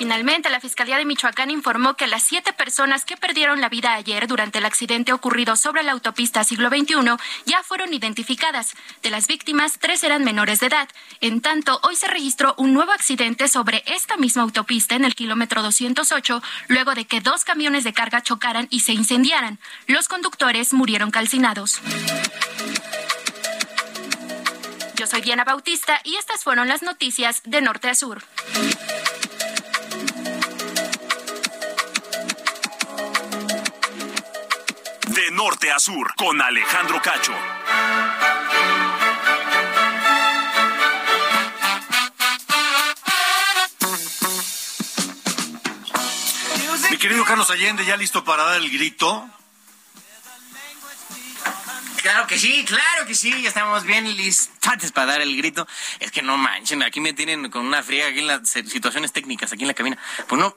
[0.00, 4.26] Finalmente, la Fiscalía de Michoacán informó que las siete personas que perdieron la vida ayer
[4.26, 8.72] durante el accidente ocurrido sobre la autopista siglo XXI ya fueron identificadas.
[9.02, 10.88] De las víctimas, tres eran menores de edad.
[11.20, 15.62] En tanto, hoy se registró un nuevo accidente sobre esta misma autopista en el kilómetro
[15.62, 19.58] 208, luego de que dos camiones de carga chocaran y se incendiaran.
[19.86, 21.78] Los conductores murieron calcinados.
[24.96, 28.24] Yo soy Diana Bautista y estas fueron las noticias de Norte a Sur.
[35.42, 37.32] Norte a sur, con Alejandro Cacho.
[46.90, 49.26] Mi querido Carlos Allende, ¿ya listo para dar el grito?
[52.02, 55.66] Claro que sí, claro que sí, ya estamos bien listos para dar el grito.
[56.00, 59.52] Es que no manchen, aquí me tienen con una friega aquí en las situaciones técnicas,
[59.52, 59.98] aquí en la cabina.
[60.26, 60.56] Pues no,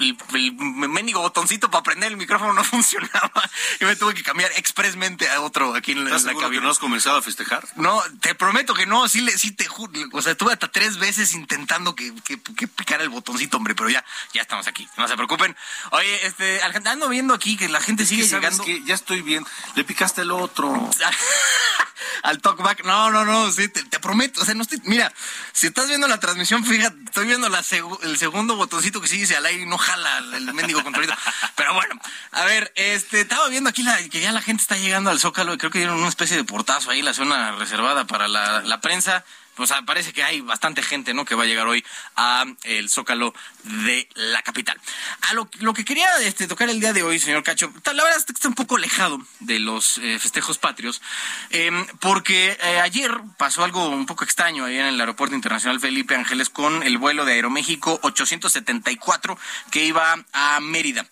[0.00, 0.52] el, el,
[0.88, 5.40] mendigo botoncito para prender el micrófono no funcionaba y me tuve que cambiar expresamente a
[5.40, 6.60] otro aquí en, la, ¿Estás en la cabina.
[6.60, 7.66] que no has comenzado a festejar?
[7.76, 9.92] No, te prometo que no, sí, le, sí te juro.
[10.12, 13.90] O sea, estuve hasta tres veces intentando que, que, que picara el botoncito, hombre, pero
[13.90, 14.88] ya, ya estamos aquí.
[14.96, 15.56] No se preocupen.
[15.90, 18.64] Oye, este, ando viendo aquí que la gente sigue ¿Sabes llegando.
[18.64, 18.82] qué?
[18.84, 19.44] Ya estoy bien.
[19.74, 20.90] Le picaste el otro.
[22.22, 22.84] Al talkback.
[22.84, 24.42] No, no, no, sí, te, te prometo.
[24.42, 24.80] O sea, no estoy.
[24.84, 25.12] Mira,
[25.52, 27.62] si estás viendo la transmisión, fíjate, estoy viendo la
[28.02, 31.14] el segundo botoncito que sí dice al aire y no jala el, mendigo controlito.
[31.56, 31.94] Pero bueno,
[32.32, 35.56] a ver, este, estaba viendo aquí la, que ya la gente está llegando al Zócalo
[35.58, 39.24] creo que dieron una especie de portazo ahí, la zona reservada para la, la prensa.
[39.64, 41.24] Sea, parece que hay bastante gente, ¿no?
[41.24, 41.84] Que va a llegar hoy
[42.16, 44.80] a el Zócalo de la capital.
[45.28, 48.18] A lo, lo que quería este, tocar el día de hoy, señor Cacho, la verdad
[48.18, 51.02] es que está un poco alejado de los eh, festejos patrios,
[51.50, 56.16] eh, porque eh, ayer pasó algo un poco extraño ahí en el Aeropuerto Internacional Felipe
[56.16, 59.38] Ángeles con el vuelo de Aeroméxico 874
[59.70, 61.06] que iba a Mérida.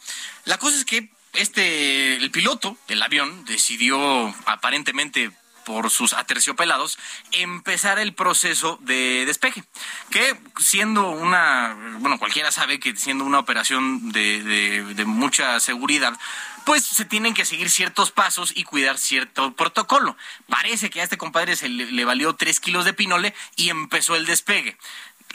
[0.45, 5.31] La cosa es que este, el piloto del avión decidió aparentemente
[5.71, 6.99] por sus aterciopelados,
[7.31, 9.63] empezar el proceso de despeje.
[10.11, 16.19] Que siendo una, bueno, cualquiera sabe que siendo una operación de, mucha seguridad,
[16.65, 20.17] pues se tienen que seguir ciertos pasos y cuidar cierto protocolo.
[20.49, 24.17] Parece que a este compadre se le, le valió tres kilos de pinole y empezó
[24.17, 24.77] el despegue.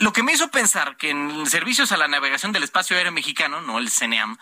[0.00, 3.62] Lo que me hizo pensar que en servicios a la navegación del espacio aéreo mexicano,
[3.62, 4.36] no el CNEAM,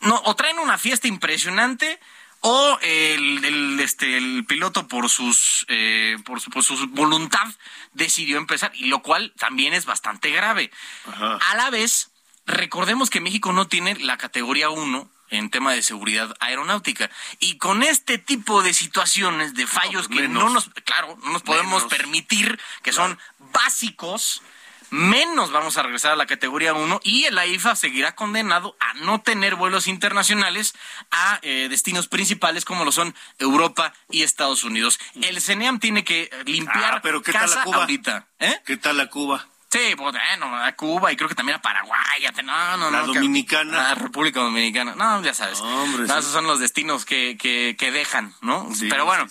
[0.00, 2.00] no, o traen una fiesta impresionante
[2.40, 7.46] o el, el, este, el piloto por sus eh, por, su, por su voluntad
[7.92, 10.70] decidió empezar y lo cual también es bastante grave.
[11.06, 12.10] A la vez
[12.46, 17.10] recordemos que México no tiene la categoría 1 en tema de seguridad aeronáutica.
[17.38, 21.42] Y con este tipo de situaciones de fallos pues que no nos claro no nos
[21.42, 21.94] podemos Menos.
[21.94, 23.18] permitir que son
[23.52, 24.42] básicos
[24.90, 29.20] menos vamos a regresar a la categoría 1 y el AIFA seguirá condenado a no
[29.20, 30.74] tener vuelos internacionales
[31.10, 34.98] a eh, destinos principales como lo son Europa y Estados Unidos.
[35.22, 37.76] El CENEAM tiene que limpiar ah, pero ¿qué tal la Cuba?
[37.76, 38.26] ahorita.
[38.38, 38.60] ¿Eh?
[38.64, 39.46] ¿Qué tal la Cuba?
[39.70, 40.18] Sí, bueno,
[40.64, 42.00] a Cuba y creo que también a Paraguay.
[42.42, 43.72] No, no, la Dominicana.
[43.72, 44.96] La República Dominicana.
[44.96, 45.60] No, ya sabes.
[45.60, 48.68] Hombre, Esos son los destinos que, que, que dejan, ¿no?
[48.88, 49.28] Pero bueno,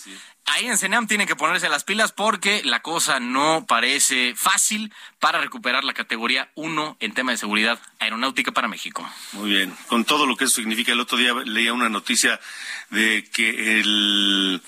[0.50, 5.40] ahí en CENEAM tienen que ponerse las pilas porque la cosa no parece fácil para
[5.40, 9.10] recuperar la categoría 1 en tema de seguridad aeronáutica para México.
[9.34, 12.40] Muy bien, con todo lo que eso significa, el otro día leía una noticia
[12.90, 14.62] de que el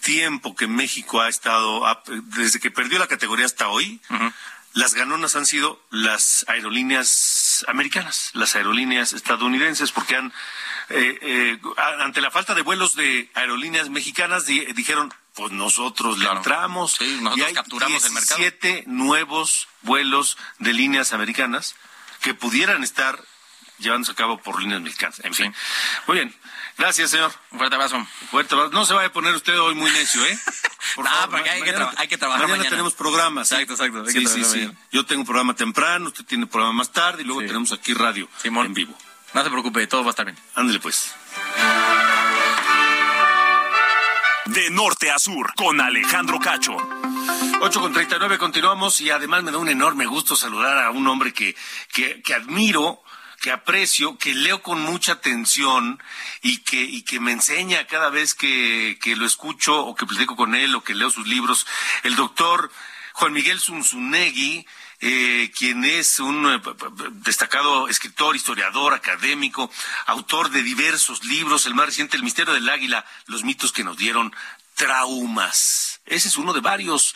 [0.00, 1.82] tiempo que México ha estado,
[2.36, 4.00] desde que perdió la categoría hasta hoy,
[4.74, 10.32] las ganonas han sido las aerolíneas americanas, las aerolíneas estadounidenses, porque han,
[10.90, 11.60] eh, eh,
[12.00, 16.94] ante la falta de vuelos de aerolíneas mexicanas, dijeron, pues nosotros le entramos.
[16.94, 18.40] Sí, nosotros y hay capturamos el mercado.
[18.40, 21.76] Siete nuevos vuelos de líneas americanas
[22.20, 23.22] que pudieran estar
[23.78, 25.20] llevándose a cabo por líneas mexicanas.
[25.22, 25.54] En fin.
[26.08, 26.34] Muy bien.
[26.76, 27.32] Gracias, señor.
[27.52, 28.04] Un fuerte abrazo.
[28.32, 28.72] Fuerte abrazo.
[28.72, 30.38] No se vaya a poner usted hoy muy necio, ¿eh?
[30.96, 32.58] Por no, favor, porque hay, que hay, que trabajar mañana.
[32.58, 33.52] Mañana tenemos programas.
[33.52, 34.06] Exacto, exacto.
[34.06, 34.70] Sí, sí, sí.
[34.90, 38.28] Yo tengo un programa temprano, usted tiene programa más tarde y luego tenemos aquí radio
[38.42, 38.96] en vivo.
[39.34, 40.38] No se preocupe, todo va a estar bien.
[40.56, 41.14] Ándele pues.
[44.48, 46.76] De norte a sur, con Alejandro Cacho.
[47.60, 51.32] 8 con 39 continuamos y además me da un enorme gusto saludar a un hombre
[51.32, 51.54] que,
[51.92, 53.02] que, que admiro
[53.40, 56.02] que aprecio, que leo con mucha atención
[56.42, 60.34] y que, y que me enseña cada vez que, que lo escucho o que platico
[60.34, 61.66] con él o que leo sus libros,
[62.02, 62.72] el doctor
[63.12, 64.66] Juan Miguel Zunzunegui,
[65.00, 66.60] eh, quien es un eh,
[67.24, 69.70] destacado escritor, historiador, académico,
[70.06, 73.96] autor de diversos libros, el más reciente, El misterio del águila, los mitos que nos
[73.96, 74.34] dieron
[74.74, 75.97] traumas.
[76.08, 77.14] Ese es uno de varios.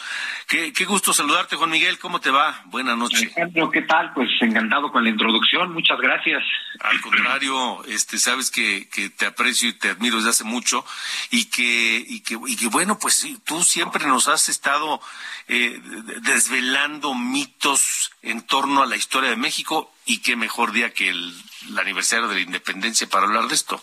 [0.48, 1.98] Qué, qué, gusto saludarte, Juan Miguel.
[1.98, 2.62] ¿Cómo te va?
[2.66, 3.22] Buenas noches.
[3.22, 4.12] Alejandro, ¿qué tal?
[4.14, 5.72] Pues encantado con la introducción.
[5.72, 6.42] Muchas gracias.
[6.80, 10.84] Al contrario, este, sabes que, que te aprecio y te admiro desde hace mucho
[11.30, 15.00] y que, y que, y que bueno, pues sí, tú siempre nos has estado
[15.48, 15.80] eh,
[16.22, 21.32] desvelando mitos en torno a la historia de México y qué mejor día que el,
[21.68, 23.82] el aniversario de la independencia para hablar de esto.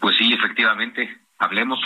[0.00, 1.20] Pues sí, efectivamente.
[1.38, 1.78] Hablemos.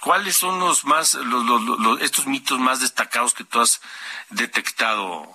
[0.00, 3.80] ¿Cuáles son los más, los, estos mitos más destacados que tú has
[4.30, 5.26] detectado,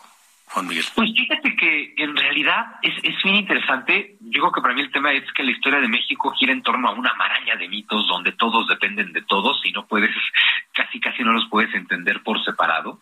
[0.48, 0.86] Juan Miguel?
[0.96, 4.16] Pues fíjate que en realidad es, es bien interesante.
[4.22, 6.64] Yo creo que para mí el tema es que la historia de México gira en
[6.64, 10.12] torno a una maraña de mitos donde todos dependen de todos y no puedes,
[10.74, 13.02] casi casi no los puedes entender por separado.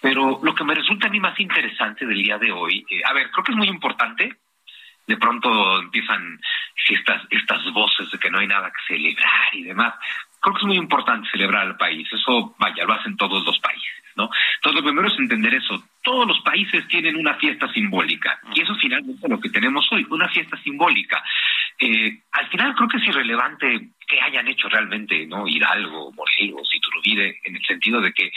[0.00, 3.12] Pero lo que me resulta a mí más interesante del día de hoy, eh, a
[3.12, 4.36] ver, creo que es muy importante
[5.06, 6.38] de pronto empiezan
[6.86, 9.94] estas, estas voces de que no hay nada que celebrar y demás
[10.40, 12.08] creo que es muy importante celebrar al país.
[12.12, 14.30] Eso, vaya, lo hacen todos los países, ¿no?
[14.56, 15.82] Entonces, lo primero es entender eso.
[16.02, 18.40] Todos los países tienen una fiesta simbólica.
[18.54, 21.22] Y eso finalmente es lo que tenemos hoy, una fiesta simbólica.
[21.78, 25.46] Eh, al final creo que es irrelevante que hayan hecho realmente, ¿no?
[25.46, 28.32] Hidalgo, Morelos, Iturbide, en el sentido de que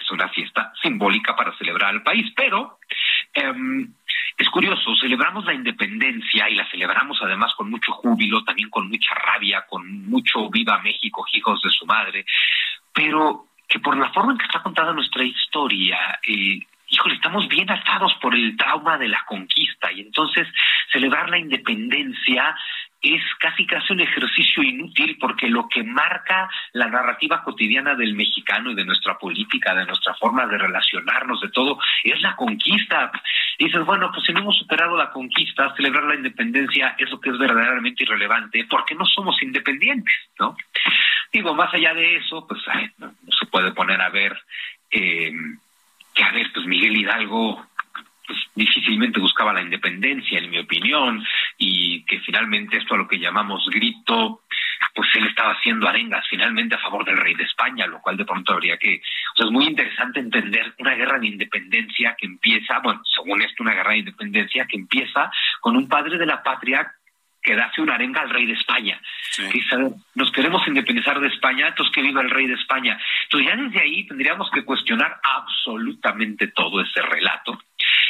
[0.00, 2.78] es una fiesta simbólica para celebrar al país, pero
[3.34, 3.92] em,
[4.38, 9.12] es curioso, celebramos la independencia y la celebramos además con mucho júbilo, también con mucha
[9.14, 12.24] rabia, con mucho viva México, hijos de su madre,
[12.92, 17.68] pero que por la forma en que está contada nuestra historia, eh, híjole, estamos bien
[17.68, 20.46] atados por el trauma de la conquista y entonces
[20.92, 22.54] celebrar la independencia
[23.00, 28.72] es casi casi un ejercicio inútil porque lo que marca la narrativa cotidiana del mexicano
[28.72, 33.12] y de nuestra política, de nuestra forma de relacionarnos, de todo, es la conquista.
[33.58, 37.30] Dices, bueno, pues si no hemos superado la conquista, celebrar la independencia es lo que
[37.30, 40.56] es verdaderamente irrelevante porque no somos independientes, ¿no?
[41.32, 42.60] Digo, más allá de eso, pues
[42.98, 44.38] no, se puede poner a ver
[44.92, 45.32] eh,
[46.14, 47.66] que, a ver, pues Miguel Hidalgo
[48.28, 53.18] pues, difícilmente buscaba la independencia, en mi opinión, y que finalmente esto a lo que
[53.18, 54.42] llamamos grito,
[54.94, 58.24] pues él estaba haciendo arengas finalmente a favor del rey de España, lo cual de
[58.24, 59.00] pronto habría que...
[59.34, 63.62] O sea, es muy interesante entender una guerra de independencia que empieza, bueno, según esto,
[63.62, 66.92] una guerra de independencia que empieza con un padre de la patria
[67.42, 69.00] que hace una arenga al rey de España.
[69.52, 69.76] dice,
[70.14, 73.00] nos queremos independizar de España, entonces que viva el rey de España.
[73.24, 77.58] Entonces ya desde ahí tendríamos que cuestionar absolutamente todo ese relato.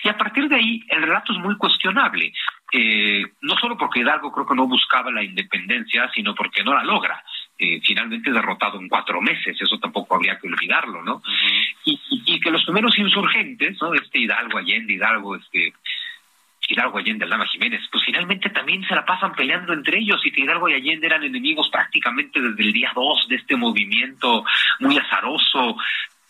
[0.04, 2.32] Y a partir de ahí, el relato es muy cuestionable.
[2.72, 6.84] Eh, no solo porque Hidalgo creo que no buscaba la independencia, sino porque no la
[6.84, 7.22] logra.
[7.58, 11.20] Eh, finalmente derrotado en cuatro meses, eso tampoco habría que olvidarlo, ¿no?
[11.84, 13.94] y, y, que los primeros insurgentes, ¿no?
[13.94, 15.72] Este Hidalgo Allende, Hidalgo, este
[16.68, 20.42] Hidalgo Allende, Aldama Jiménez, pues finalmente también se la pasan peleando entre ellos y que
[20.42, 24.44] Hidalgo y Allende eran enemigos prácticamente desde el día dos de este movimiento
[24.80, 25.76] muy azaroso.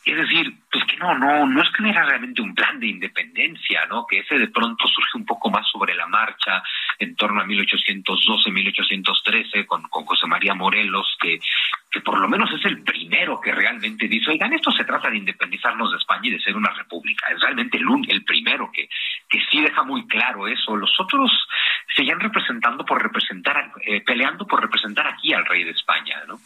[0.05, 2.87] Es decir, pues que no, no, no es que no era realmente un plan de
[2.87, 4.07] independencia, ¿no?
[4.07, 6.63] Que ese de pronto surge un poco más sobre la marcha,
[6.99, 11.39] en torno a 1812, 1813, con, con José María Morelos, que,
[11.91, 15.19] que por lo menos es el primero que realmente dice, oigan, esto se trata de
[15.19, 17.27] independizarnos de España y de ser una república.
[17.29, 18.89] Es realmente el, el primero que,
[19.29, 20.77] que sí deja muy claro eso.
[20.77, 21.31] Los otros
[21.95, 26.39] seguían representando por representar, eh, peleando por representar aquí al rey de España, ¿no?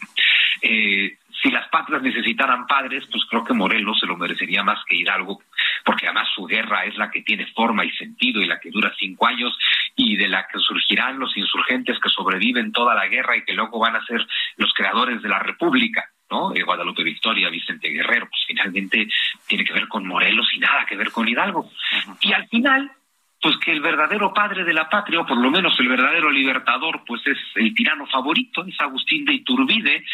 [0.61, 4.95] Eh, si las patrias necesitaran padres, pues creo que Morelos se lo merecería más que
[4.95, 5.41] Hidalgo,
[5.83, 8.93] porque además su guerra es la que tiene forma y sentido y la que dura
[8.97, 9.57] cinco años
[9.95, 13.77] y de la que surgirán los insurgentes que sobreviven toda la guerra y que luego
[13.79, 14.25] van a ser
[14.55, 16.05] los creadores de la República.
[16.31, 16.55] ¿no?
[16.55, 19.07] Eh, Guadalupe Victoria, Vicente Guerrero, pues finalmente
[19.45, 21.69] tiene que ver con Morelos y nada que ver con Hidalgo.
[22.21, 22.89] Y al final,
[23.41, 27.03] pues que el verdadero padre de la patria, o por lo menos el verdadero libertador,
[27.05, 30.05] pues es el tirano favorito, es Agustín de Iturbide,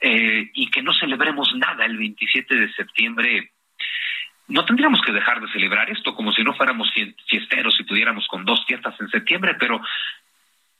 [0.00, 3.52] eh, y que no celebremos nada el 27 de septiembre.
[4.48, 6.92] No tendríamos que dejar de celebrar esto como si no fuéramos
[7.28, 9.80] fiesteros y pudiéramos con dos fiestas en septiembre, pero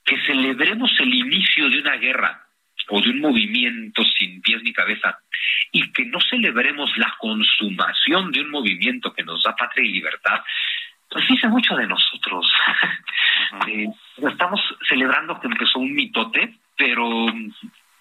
[0.04, 2.46] que celebremos el inicio de una guerra
[2.88, 5.18] o de un movimiento sin pies ni cabeza
[5.72, 10.40] y que no celebremos la consumación de un movimiento que nos da patria y libertad,
[11.10, 12.52] pues dice mucho de nosotros.
[13.68, 13.86] Eh,
[14.28, 17.26] estamos celebrando que empezó un mitote, pero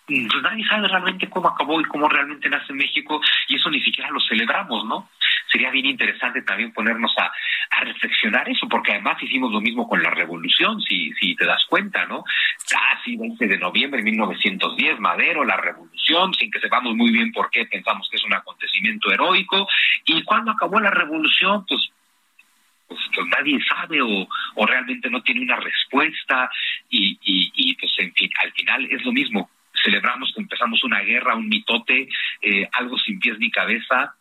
[0.08, 4.20] nadie sabe realmente cómo acabó y cómo realmente nace México y eso ni siquiera lo
[4.20, 5.10] celebramos, ¿no?
[5.52, 7.32] Sería bien interesante también ponernos a,
[7.72, 11.64] a reflexionar eso, porque además hicimos lo mismo con la revolución, si, si te das
[11.70, 12.24] cuenta, ¿no?
[12.70, 17.50] Casi 20 de noviembre de 1910, Madero, la revolución, sin que sepamos muy bien por
[17.50, 19.68] qué pensamos que es un acontecimiento heroico,
[20.06, 21.90] y cuando acabó la revolución, pues
[22.88, 26.52] pues, pues, nadie sabe o, o, realmente no tiene una respuesta
[26.88, 29.50] y, y pues en fin, al final es lo mismo,
[29.84, 32.08] celebramos que empezamos una guerra, un mitote,
[32.42, 34.16] eh, algo sin pies ni cabeza,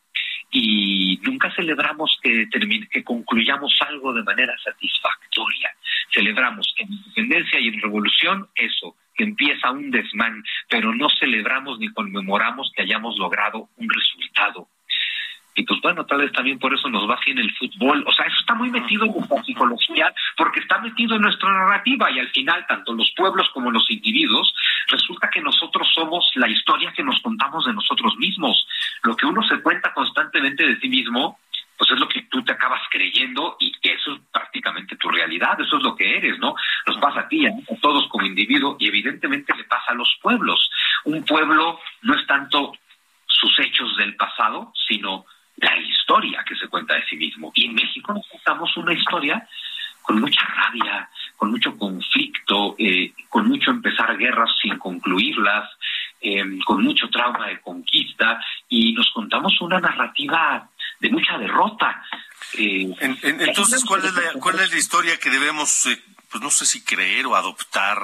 [0.50, 5.70] y nunca celebramos que, termine, que concluyamos algo de manera satisfactoria.
[6.12, 11.88] Celebramos en independencia y en revolución eso, que empieza un desmán, pero no celebramos ni
[11.92, 14.68] conmemoramos que hayamos logrado un resultado
[15.54, 18.04] y pues bueno, tal vez también por eso nos va así en el fútbol.
[18.06, 22.10] O sea, eso está muy metido en nuestra psicología porque está metido en nuestra narrativa
[22.10, 24.52] y al final, tanto los pueblos como los individuos,
[24.88, 28.66] resulta que nosotros somos la historia que nos contamos de nosotros mismos.
[29.04, 31.38] Lo que uno se cuenta constantemente de sí mismo,
[31.78, 35.76] pues es lo que tú te acabas creyendo y eso es prácticamente tu realidad, eso
[35.76, 36.56] es lo que eres, ¿no?
[36.86, 40.68] Nos pasa a ti, a todos como individuo y evidentemente le pasa a los pueblos.
[41.04, 42.72] Un pueblo no es tanto
[43.26, 45.26] sus hechos del pasado, sino
[45.56, 47.52] la historia que se cuenta de sí mismo.
[47.54, 49.46] Y en México nos contamos una historia
[50.02, 55.70] con mucha rabia, con mucho conflicto, eh, con mucho empezar guerras sin concluirlas,
[56.20, 58.38] eh, con mucho trauma de conquista,
[58.68, 60.68] y nos contamos una narrativa
[61.00, 62.02] de mucha derrota.
[62.58, 65.88] Eh, entonces, ¿cuál es, la, ¿cuál es la historia que debemos,
[66.30, 67.98] pues no sé si creer o adoptar,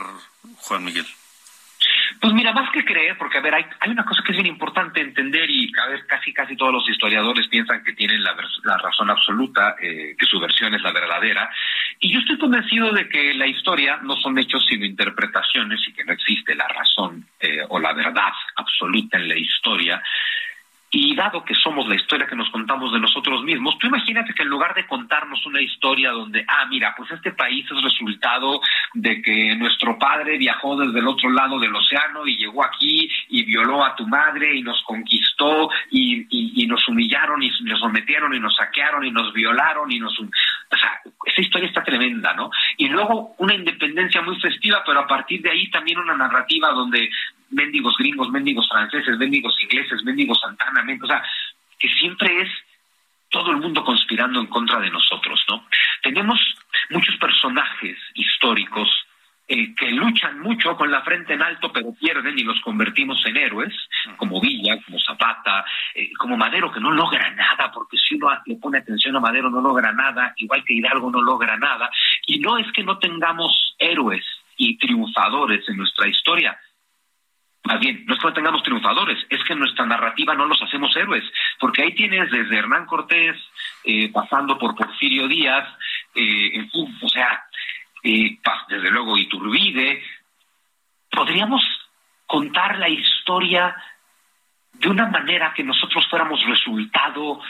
[0.56, 1.06] Juan Miguel?
[2.20, 5.00] Pues mira, más que creer, porque a ver, hay, una cosa que es bien importante
[5.00, 9.08] entender y a ver, casi casi todos los historiadores piensan que tienen la, la razón
[9.08, 11.50] absoluta, eh, que su versión es la verdadera,
[11.98, 16.04] y yo estoy convencido de que la historia no son hechos sino interpretaciones y que
[16.04, 20.02] no existe la razón eh, o la verdad absoluta en la historia,
[20.90, 24.42] y dado que somos la historia que nos contamos de nosotros mismos, tú imagínate que
[24.42, 28.60] en lugar de contarnos una historia donde, ah, mira, pues este país es resultado
[28.94, 33.44] de que nuestro padre viajó desde el otro lado del océano y llegó aquí y
[33.44, 36.26] violó a tu madre y nos conquistó y,
[36.62, 40.18] y, nos humillaron y nos sometieron y nos saquearon y nos violaron y nos...
[40.18, 41.00] O sea,
[41.30, 42.50] esa historia está tremenda, ¿no?
[42.76, 47.10] Y luego una independencia muy festiva, pero a partir de ahí también una narrativa donde
[47.50, 51.22] mendigos gringos, mendigos franceses, mendigos ingleses, mendigos Santana, o sea,
[51.78, 52.48] que siempre es
[53.30, 55.64] todo el mundo conspirando en contra de nosotros, ¿no?
[56.02, 56.38] Tenemos
[56.90, 58.88] muchos personajes históricos
[59.52, 63.36] eh, que luchan mucho con la frente en alto, pero pierden y los convertimos en
[63.36, 63.74] héroes,
[64.16, 68.54] como Villa, como Zapata, eh, como Madero, que no logra nada, porque si uno le
[68.54, 71.90] pone atención a Madero no logra nada, igual que Hidalgo no logra nada,
[72.28, 74.24] y no es que no tengamos héroes
[74.56, 76.56] y triunfadores en nuestra historia,
[77.64, 80.96] más bien, no es que no tengamos triunfadores, es que nuestra narrativa no los hacemos
[80.96, 81.24] héroes,
[81.58, 83.36] porque ahí tienes desde Hernán Cortés,
[83.82, 85.68] eh, pasando por Porfirio Díaz,
[86.14, 87.44] eh, en fin, o sea,
[88.02, 88.38] eh,
[88.68, 90.02] desde luego Iturbide,
[91.10, 91.62] podríamos
[92.26, 93.74] contar la historia
[94.72, 97.40] de una manera que nosotros fuéramos resultado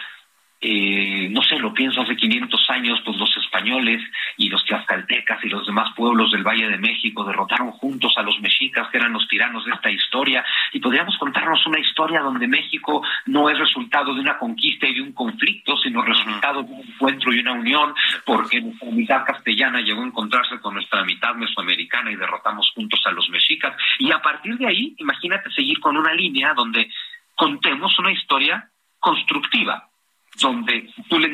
[0.63, 4.03] eh, no sé, lo pienso hace 500 años, pues los españoles
[4.37, 8.39] y los tlaxcaltecas y los demás pueblos del Valle de México derrotaron juntos a los
[8.41, 13.03] mexicas, que eran los tiranos de esta historia, y podríamos contarnos una historia donde México
[13.25, 17.33] no es resultado de una conquista y de un conflicto, sino resultado de un encuentro
[17.33, 17.95] y una unión,
[18.27, 23.13] porque nuestra mitad castellana llegó a encontrarse con nuestra mitad mesoamericana y derrotamos juntos a
[23.13, 23.75] los mexicas.
[23.99, 26.91] Y a partir de ahí, imagínate seguir con una línea donde
[27.35, 29.90] contemos una historia constructiva
[30.39, 31.29] donde tú le,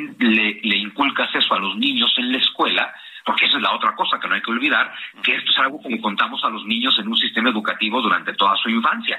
[0.62, 2.94] le, inculcas eso a los niños en la escuela,
[3.26, 4.92] porque esa es la otra cosa que no hay que olvidar,
[5.22, 8.32] que esto es algo que le contamos a los niños en un sistema educativo durante
[8.34, 9.18] toda su infancia.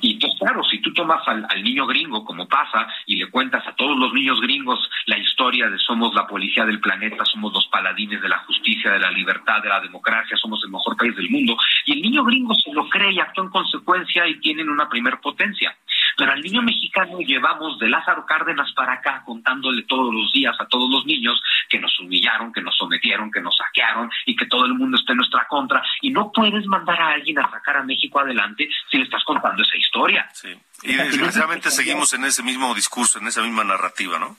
[0.00, 3.74] Y entonces, claro, si tú tomas al, niño gringo, como pasa, y le cuentas a
[3.74, 8.22] todos los niños gringos la historia de somos la policía del planeta, somos los paladines
[8.22, 11.56] de la justicia, de la libertad, de la democracia, somos el mejor país del mundo,
[11.84, 15.18] y el niño gringo se lo cree y actúa en consecuencia y tienen una primer
[15.20, 15.76] potencia.
[16.18, 20.66] Pero al niño mexicano llevamos de Lázaro Cárdenas para acá contándole todos los días a
[20.66, 24.66] todos los niños que nos humillaron, que nos sometieron, que nos saquearon y que todo
[24.66, 25.80] el mundo está en nuestra contra.
[26.02, 29.62] Y no puedes mandar a alguien a sacar a México adelante si le estás contando
[29.62, 30.28] esa historia.
[30.32, 30.48] Sí.
[30.82, 34.36] Y desgraciadamente seguimos en ese mismo discurso, en esa misma narrativa, ¿no?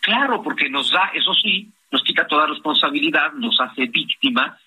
[0.00, 4.58] Claro, porque nos da, eso sí, nos quita toda responsabilidad, nos hace víctimas.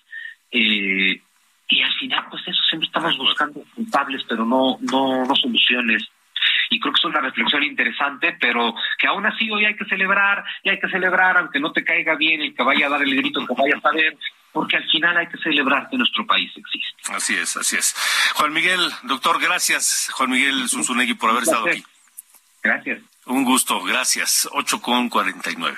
[0.52, 1.20] Eh,
[1.68, 6.08] y al final, pues eso siempre estamos buscando culpables, pero no, no, no soluciones
[6.92, 10.70] creo que es una reflexión interesante, pero que aún así hoy hay que celebrar, y
[10.70, 13.40] hay que celebrar, aunque no te caiga bien el que vaya a dar el grito,
[13.40, 14.16] el que vaya a saber,
[14.52, 17.12] porque al final hay que celebrar que nuestro país existe.
[17.12, 17.94] Así es, así es.
[18.34, 21.84] Juan Miguel, doctor, gracias, Juan Miguel Zunzunegui, por haber estado aquí.
[22.62, 23.00] Gracias.
[23.26, 24.48] Un gusto, gracias.
[24.52, 25.76] 8 con 49.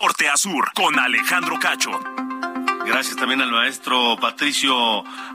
[0.00, 1.90] Norte a Sur, con Alejandro Cacho.
[2.90, 4.74] Gracias también al maestro Patricio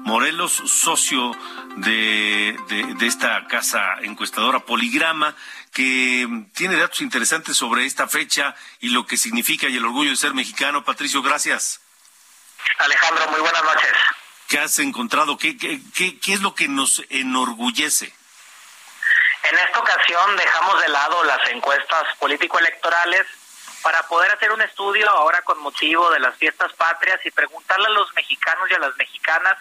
[0.04, 1.32] Morelos, socio
[1.78, 5.34] de, de, esta casa encuestadora Poligrama,
[5.72, 10.18] que tiene datos interesantes sobre esta fecha y lo que significa y el orgullo de
[10.18, 10.84] ser mexicano.
[10.84, 11.80] Patricio, gracias.
[12.78, 13.94] Alejandro, muy buenas noches.
[14.50, 15.38] ¿Qué has encontrado?
[15.38, 18.14] ¿Qué, qué, qué, qué es lo que nos enorgullece?
[19.44, 23.26] En esta ocasión dejamos de lado las encuestas político-electorales
[23.84, 27.92] para poder hacer un estudio ahora con motivo de las fiestas patrias y preguntarle a
[27.92, 29.58] los mexicanos y a las mexicanas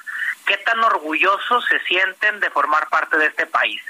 [0.47, 3.83] qué tan orgullosos se sienten de formar parte de este país.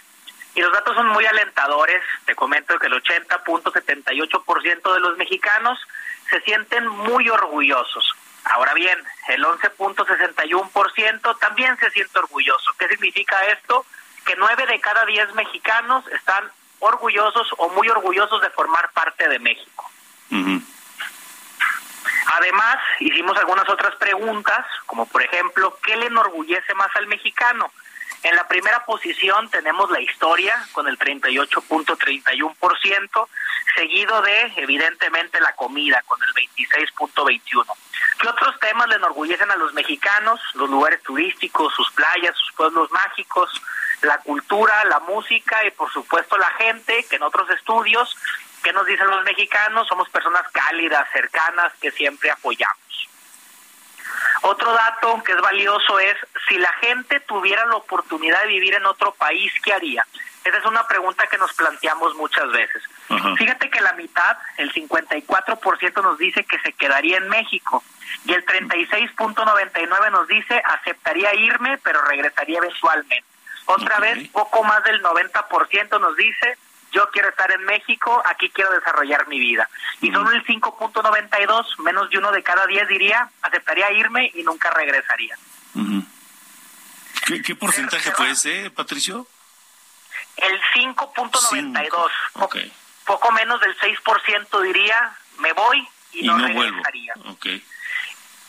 [0.55, 2.03] Y los datos son muy alentadores.
[2.27, 5.79] Te comento que el 80.78% de los mexicanos
[6.31, 8.15] se sienten muy orgullosos.
[8.45, 8.99] Ahora bien,
[9.29, 12.73] el 11.61% también se siente orgulloso.
[12.79, 13.85] ¿Qué significa esto?
[14.25, 19.39] Que 9 de cada 10 mexicanos están orgullosos o muy orgullosos de formar parte de
[19.39, 19.91] México.
[22.37, 27.70] Además, hicimos algunas otras preguntas, como por ejemplo, ¿qué le enorgullece más al mexicano?
[28.25, 33.29] En la primera posición tenemos la historia con el 38.31%,
[33.75, 37.66] seguido de, evidentemente, la comida con el 26.21%.
[38.18, 40.41] ¿Qué otros temas le enorgullecen a los mexicanos?
[40.55, 43.61] Los lugares turísticos, sus playas, sus pueblos mágicos,
[44.01, 48.16] la cultura, la música y, por supuesto, la gente, que en otros estudios
[48.65, 49.87] ¿Qué nos dicen los mexicanos?
[49.87, 53.09] Somos personas cálidas, cercanas, que siempre apoyamos.
[54.41, 56.17] Otro dato que es valioso es,
[56.49, 60.07] si la gente tuviera la oportunidad de vivir en otro país, ¿qué haría?
[60.45, 62.83] Esa es una pregunta que nos planteamos muchas veces.
[63.37, 67.85] Fíjate que la mitad, el 54% nos dice que se quedaría en México
[68.25, 73.25] y el 36.99 nos dice aceptaría irme, pero regresaría eventualmente.
[73.67, 76.59] Otra vez, poco más del 90% nos dice
[76.95, 79.68] yo quiero estar en México, aquí quiero desarrollar mi vida.
[80.01, 84.70] Y solo el 5.92, menos de uno de cada diez diría, aceptaría irme y nunca
[84.70, 85.36] regresaría.
[87.45, 89.26] ¿Qué, porcentaje fue ese, Patricio?
[90.36, 92.11] El 5.92.
[92.34, 92.72] Okay.
[93.05, 97.14] Poco menos del 6% diría, me voy y, no, regresaría.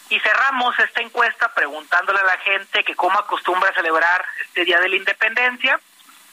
[0.10, 4.80] Y cerramos esta encuesta preguntándole a la gente que cómo acostumbra a celebrar este Día
[4.80, 5.80] de la Independencia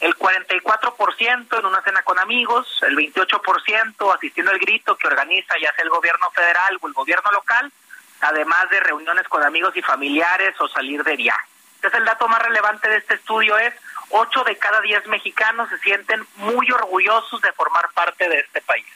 [0.02, 5.72] el 44% en una cena con amigos, el 28% asistiendo al grito que organiza ya
[5.74, 7.72] sea el gobierno federal o el gobierno local,
[8.20, 11.46] además de reuniones con amigos y familiares o salir de viaje.
[11.76, 13.74] Entonces el dato más relevante de este estudio es
[14.10, 18.86] 8 de cada 10 mexicanos se sienten muy orgullosos de formar parte de este país.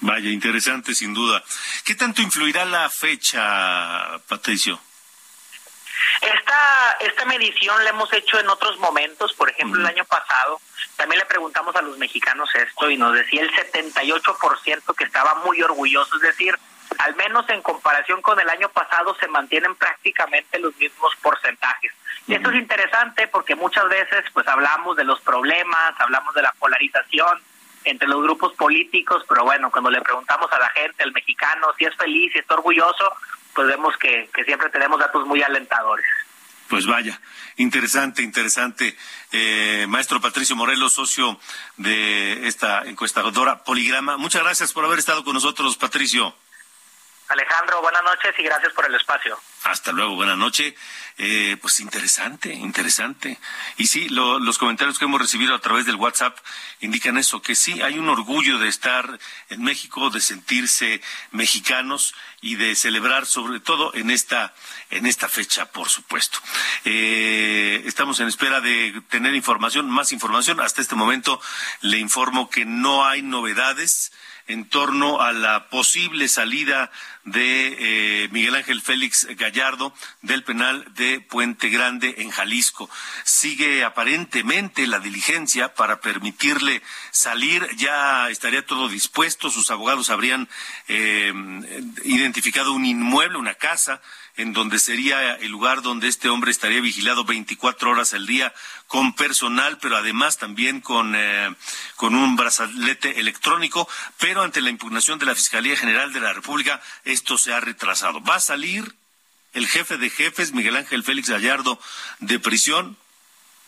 [0.00, 1.42] Vaya, interesante sin duda.
[1.86, 4.78] ¿Qué tanto influirá la fecha, Patricio?
[6.20, 10.60] Esta, esta medición la hemos hecho en otros momentos, por ejemplo, el año pasado,
[10.96, 15.62] también le preguntamos a los mexicanos esto y nos decía el 78% que estaba muy
[15.62, 16.56] orgulloso, es decir,
[16.98, 21.92] al menos en comparación con el año pasado se mantienen prácticamente los mismos porcentajes.
[22.26, 26.52] Y esto es interesante porque muchas veces pues hablamos de los problemas, hablamos de la
[26.52, 27.42] polarización,
[27.84, 31.84] entre los grupos políticos, pero bueno, cuando le preguntamos a la gente, al mexicano, si
[31.84, 33.12] es feliz, si está orgulloso,
[33.54, 36.06] pues vemos que, que siempre tenemos datos muy alentadores.
[36.68, 37.20] Pues vaya,
[37.56, 38.96] interesante, interesante.
[39.32, 41.38] Eh, maestro Patricio Morelos, socio
[41.76, 44.16] de esta encuestadora Poligrama.
[44.16, 46.34] Muchas gracias por haber estado con nosotros, Patricio.
[47.28, 49.38] Alejandro, buenas noches y gracias por el espacio.
[49.64, 50.74] Hasta luego, buenas noches.
[51.16, 53.38] Eh, pues interesante, interesante.
[53.78, 56.36] Y sí, los comentarios que hemos recibido a través del WhatsApp
[56.80, 59.18] indican eso, que sí, hay un orgullo de estar
[59.48, 61.00] en México, de sentirse
[61.30, 64.54] mexicanos y de celebrar sobre todo en esta,
[64.90, 66.40] en esta fecha, por supuesto.
[66.84, 70.60] Eh, estamos en espera de tener información, más información.
[70.60, 71.40] Hasta este momento
[71.80, 74.12] le informo que no hay novedades
[74.46, 76.90] en torno a la posible salida
[77.24, 82.90] de eh, Miguel Ángel Félix Gallardo del penal de Puente Grande en Jalisco.
[83.24, 87.66] Sigue aparentemente la diligencia para permitirle salir.
[87.76, 89.50] Ya estaría todo dispuesto.
[89.50, 90.48] Sus abogados habrían
[90.88, 91.32] eh,
[92.04, 94.02] identificado un inmueble, una casa
[94.36, 98.52] en donde sería el lugar donde este hombre estaría vigilado 24 horas al día
[98.86, 101.54] con personal, pero además también con, eh,
[101.96, 106.82] con un brazalete electrónico, pero ante la impugnación de la Fiscalía General de la República,
[107.04, 108.20] esto se ha retrasado.
[108.22, 108.94] Va a salir
[109.52, 111.78] el jefe de jefes, Miguel Ángel Félix Gallardo,
[112.18, 112.96] de prisión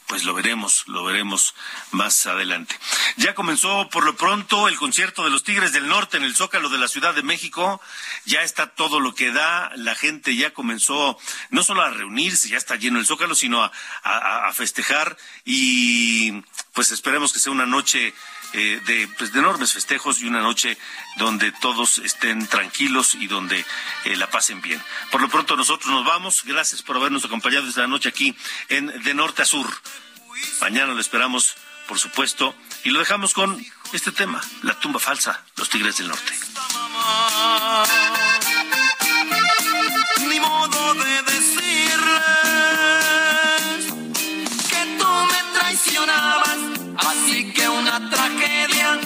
[0.07, 1.55] pues lo veremos, lo veremos
[1.91, 2.79] más adelante.
[3.17, 6.69] Ya comenzó por lo pronto el concierto de los Tigres del Norte en el Zócalo
[6.69, 7.81] de la Ciudad de México.
[8.25, 9.73] Ya está todo lo que da.
[9.77, 11.19] La gente ya comenzó
[11.51, 15.17] no solo a reunirse, ya está lleno el Zócalo, sino a, festejar.
[15.45, 16.43] Y
[16.73, 18.15] pues esperemos que sea una noche
[18.57, 20.79] eh, de, pues, enormes festejos y una noche
[21.19, 23.63] donde todos estén tranquilos y donde
[24.05, 24.83] eh, la pasen bien.
[25.11, 26.43] Por lo pronto nosotros nos vamos.
[26.45, 28.35] Gracias por habernos acompañado esta noche aquí
[28.71, 29.69] en De Norte a Sur.
[30.63, 31.55] Mañana lo esperamos,
[31.87, 36.33] por supuesto, y lo dejamos con este tema, la tumba falsa, los Tigres del Norte.
[45.53, 49.06] Traicionabas, así que una tragedia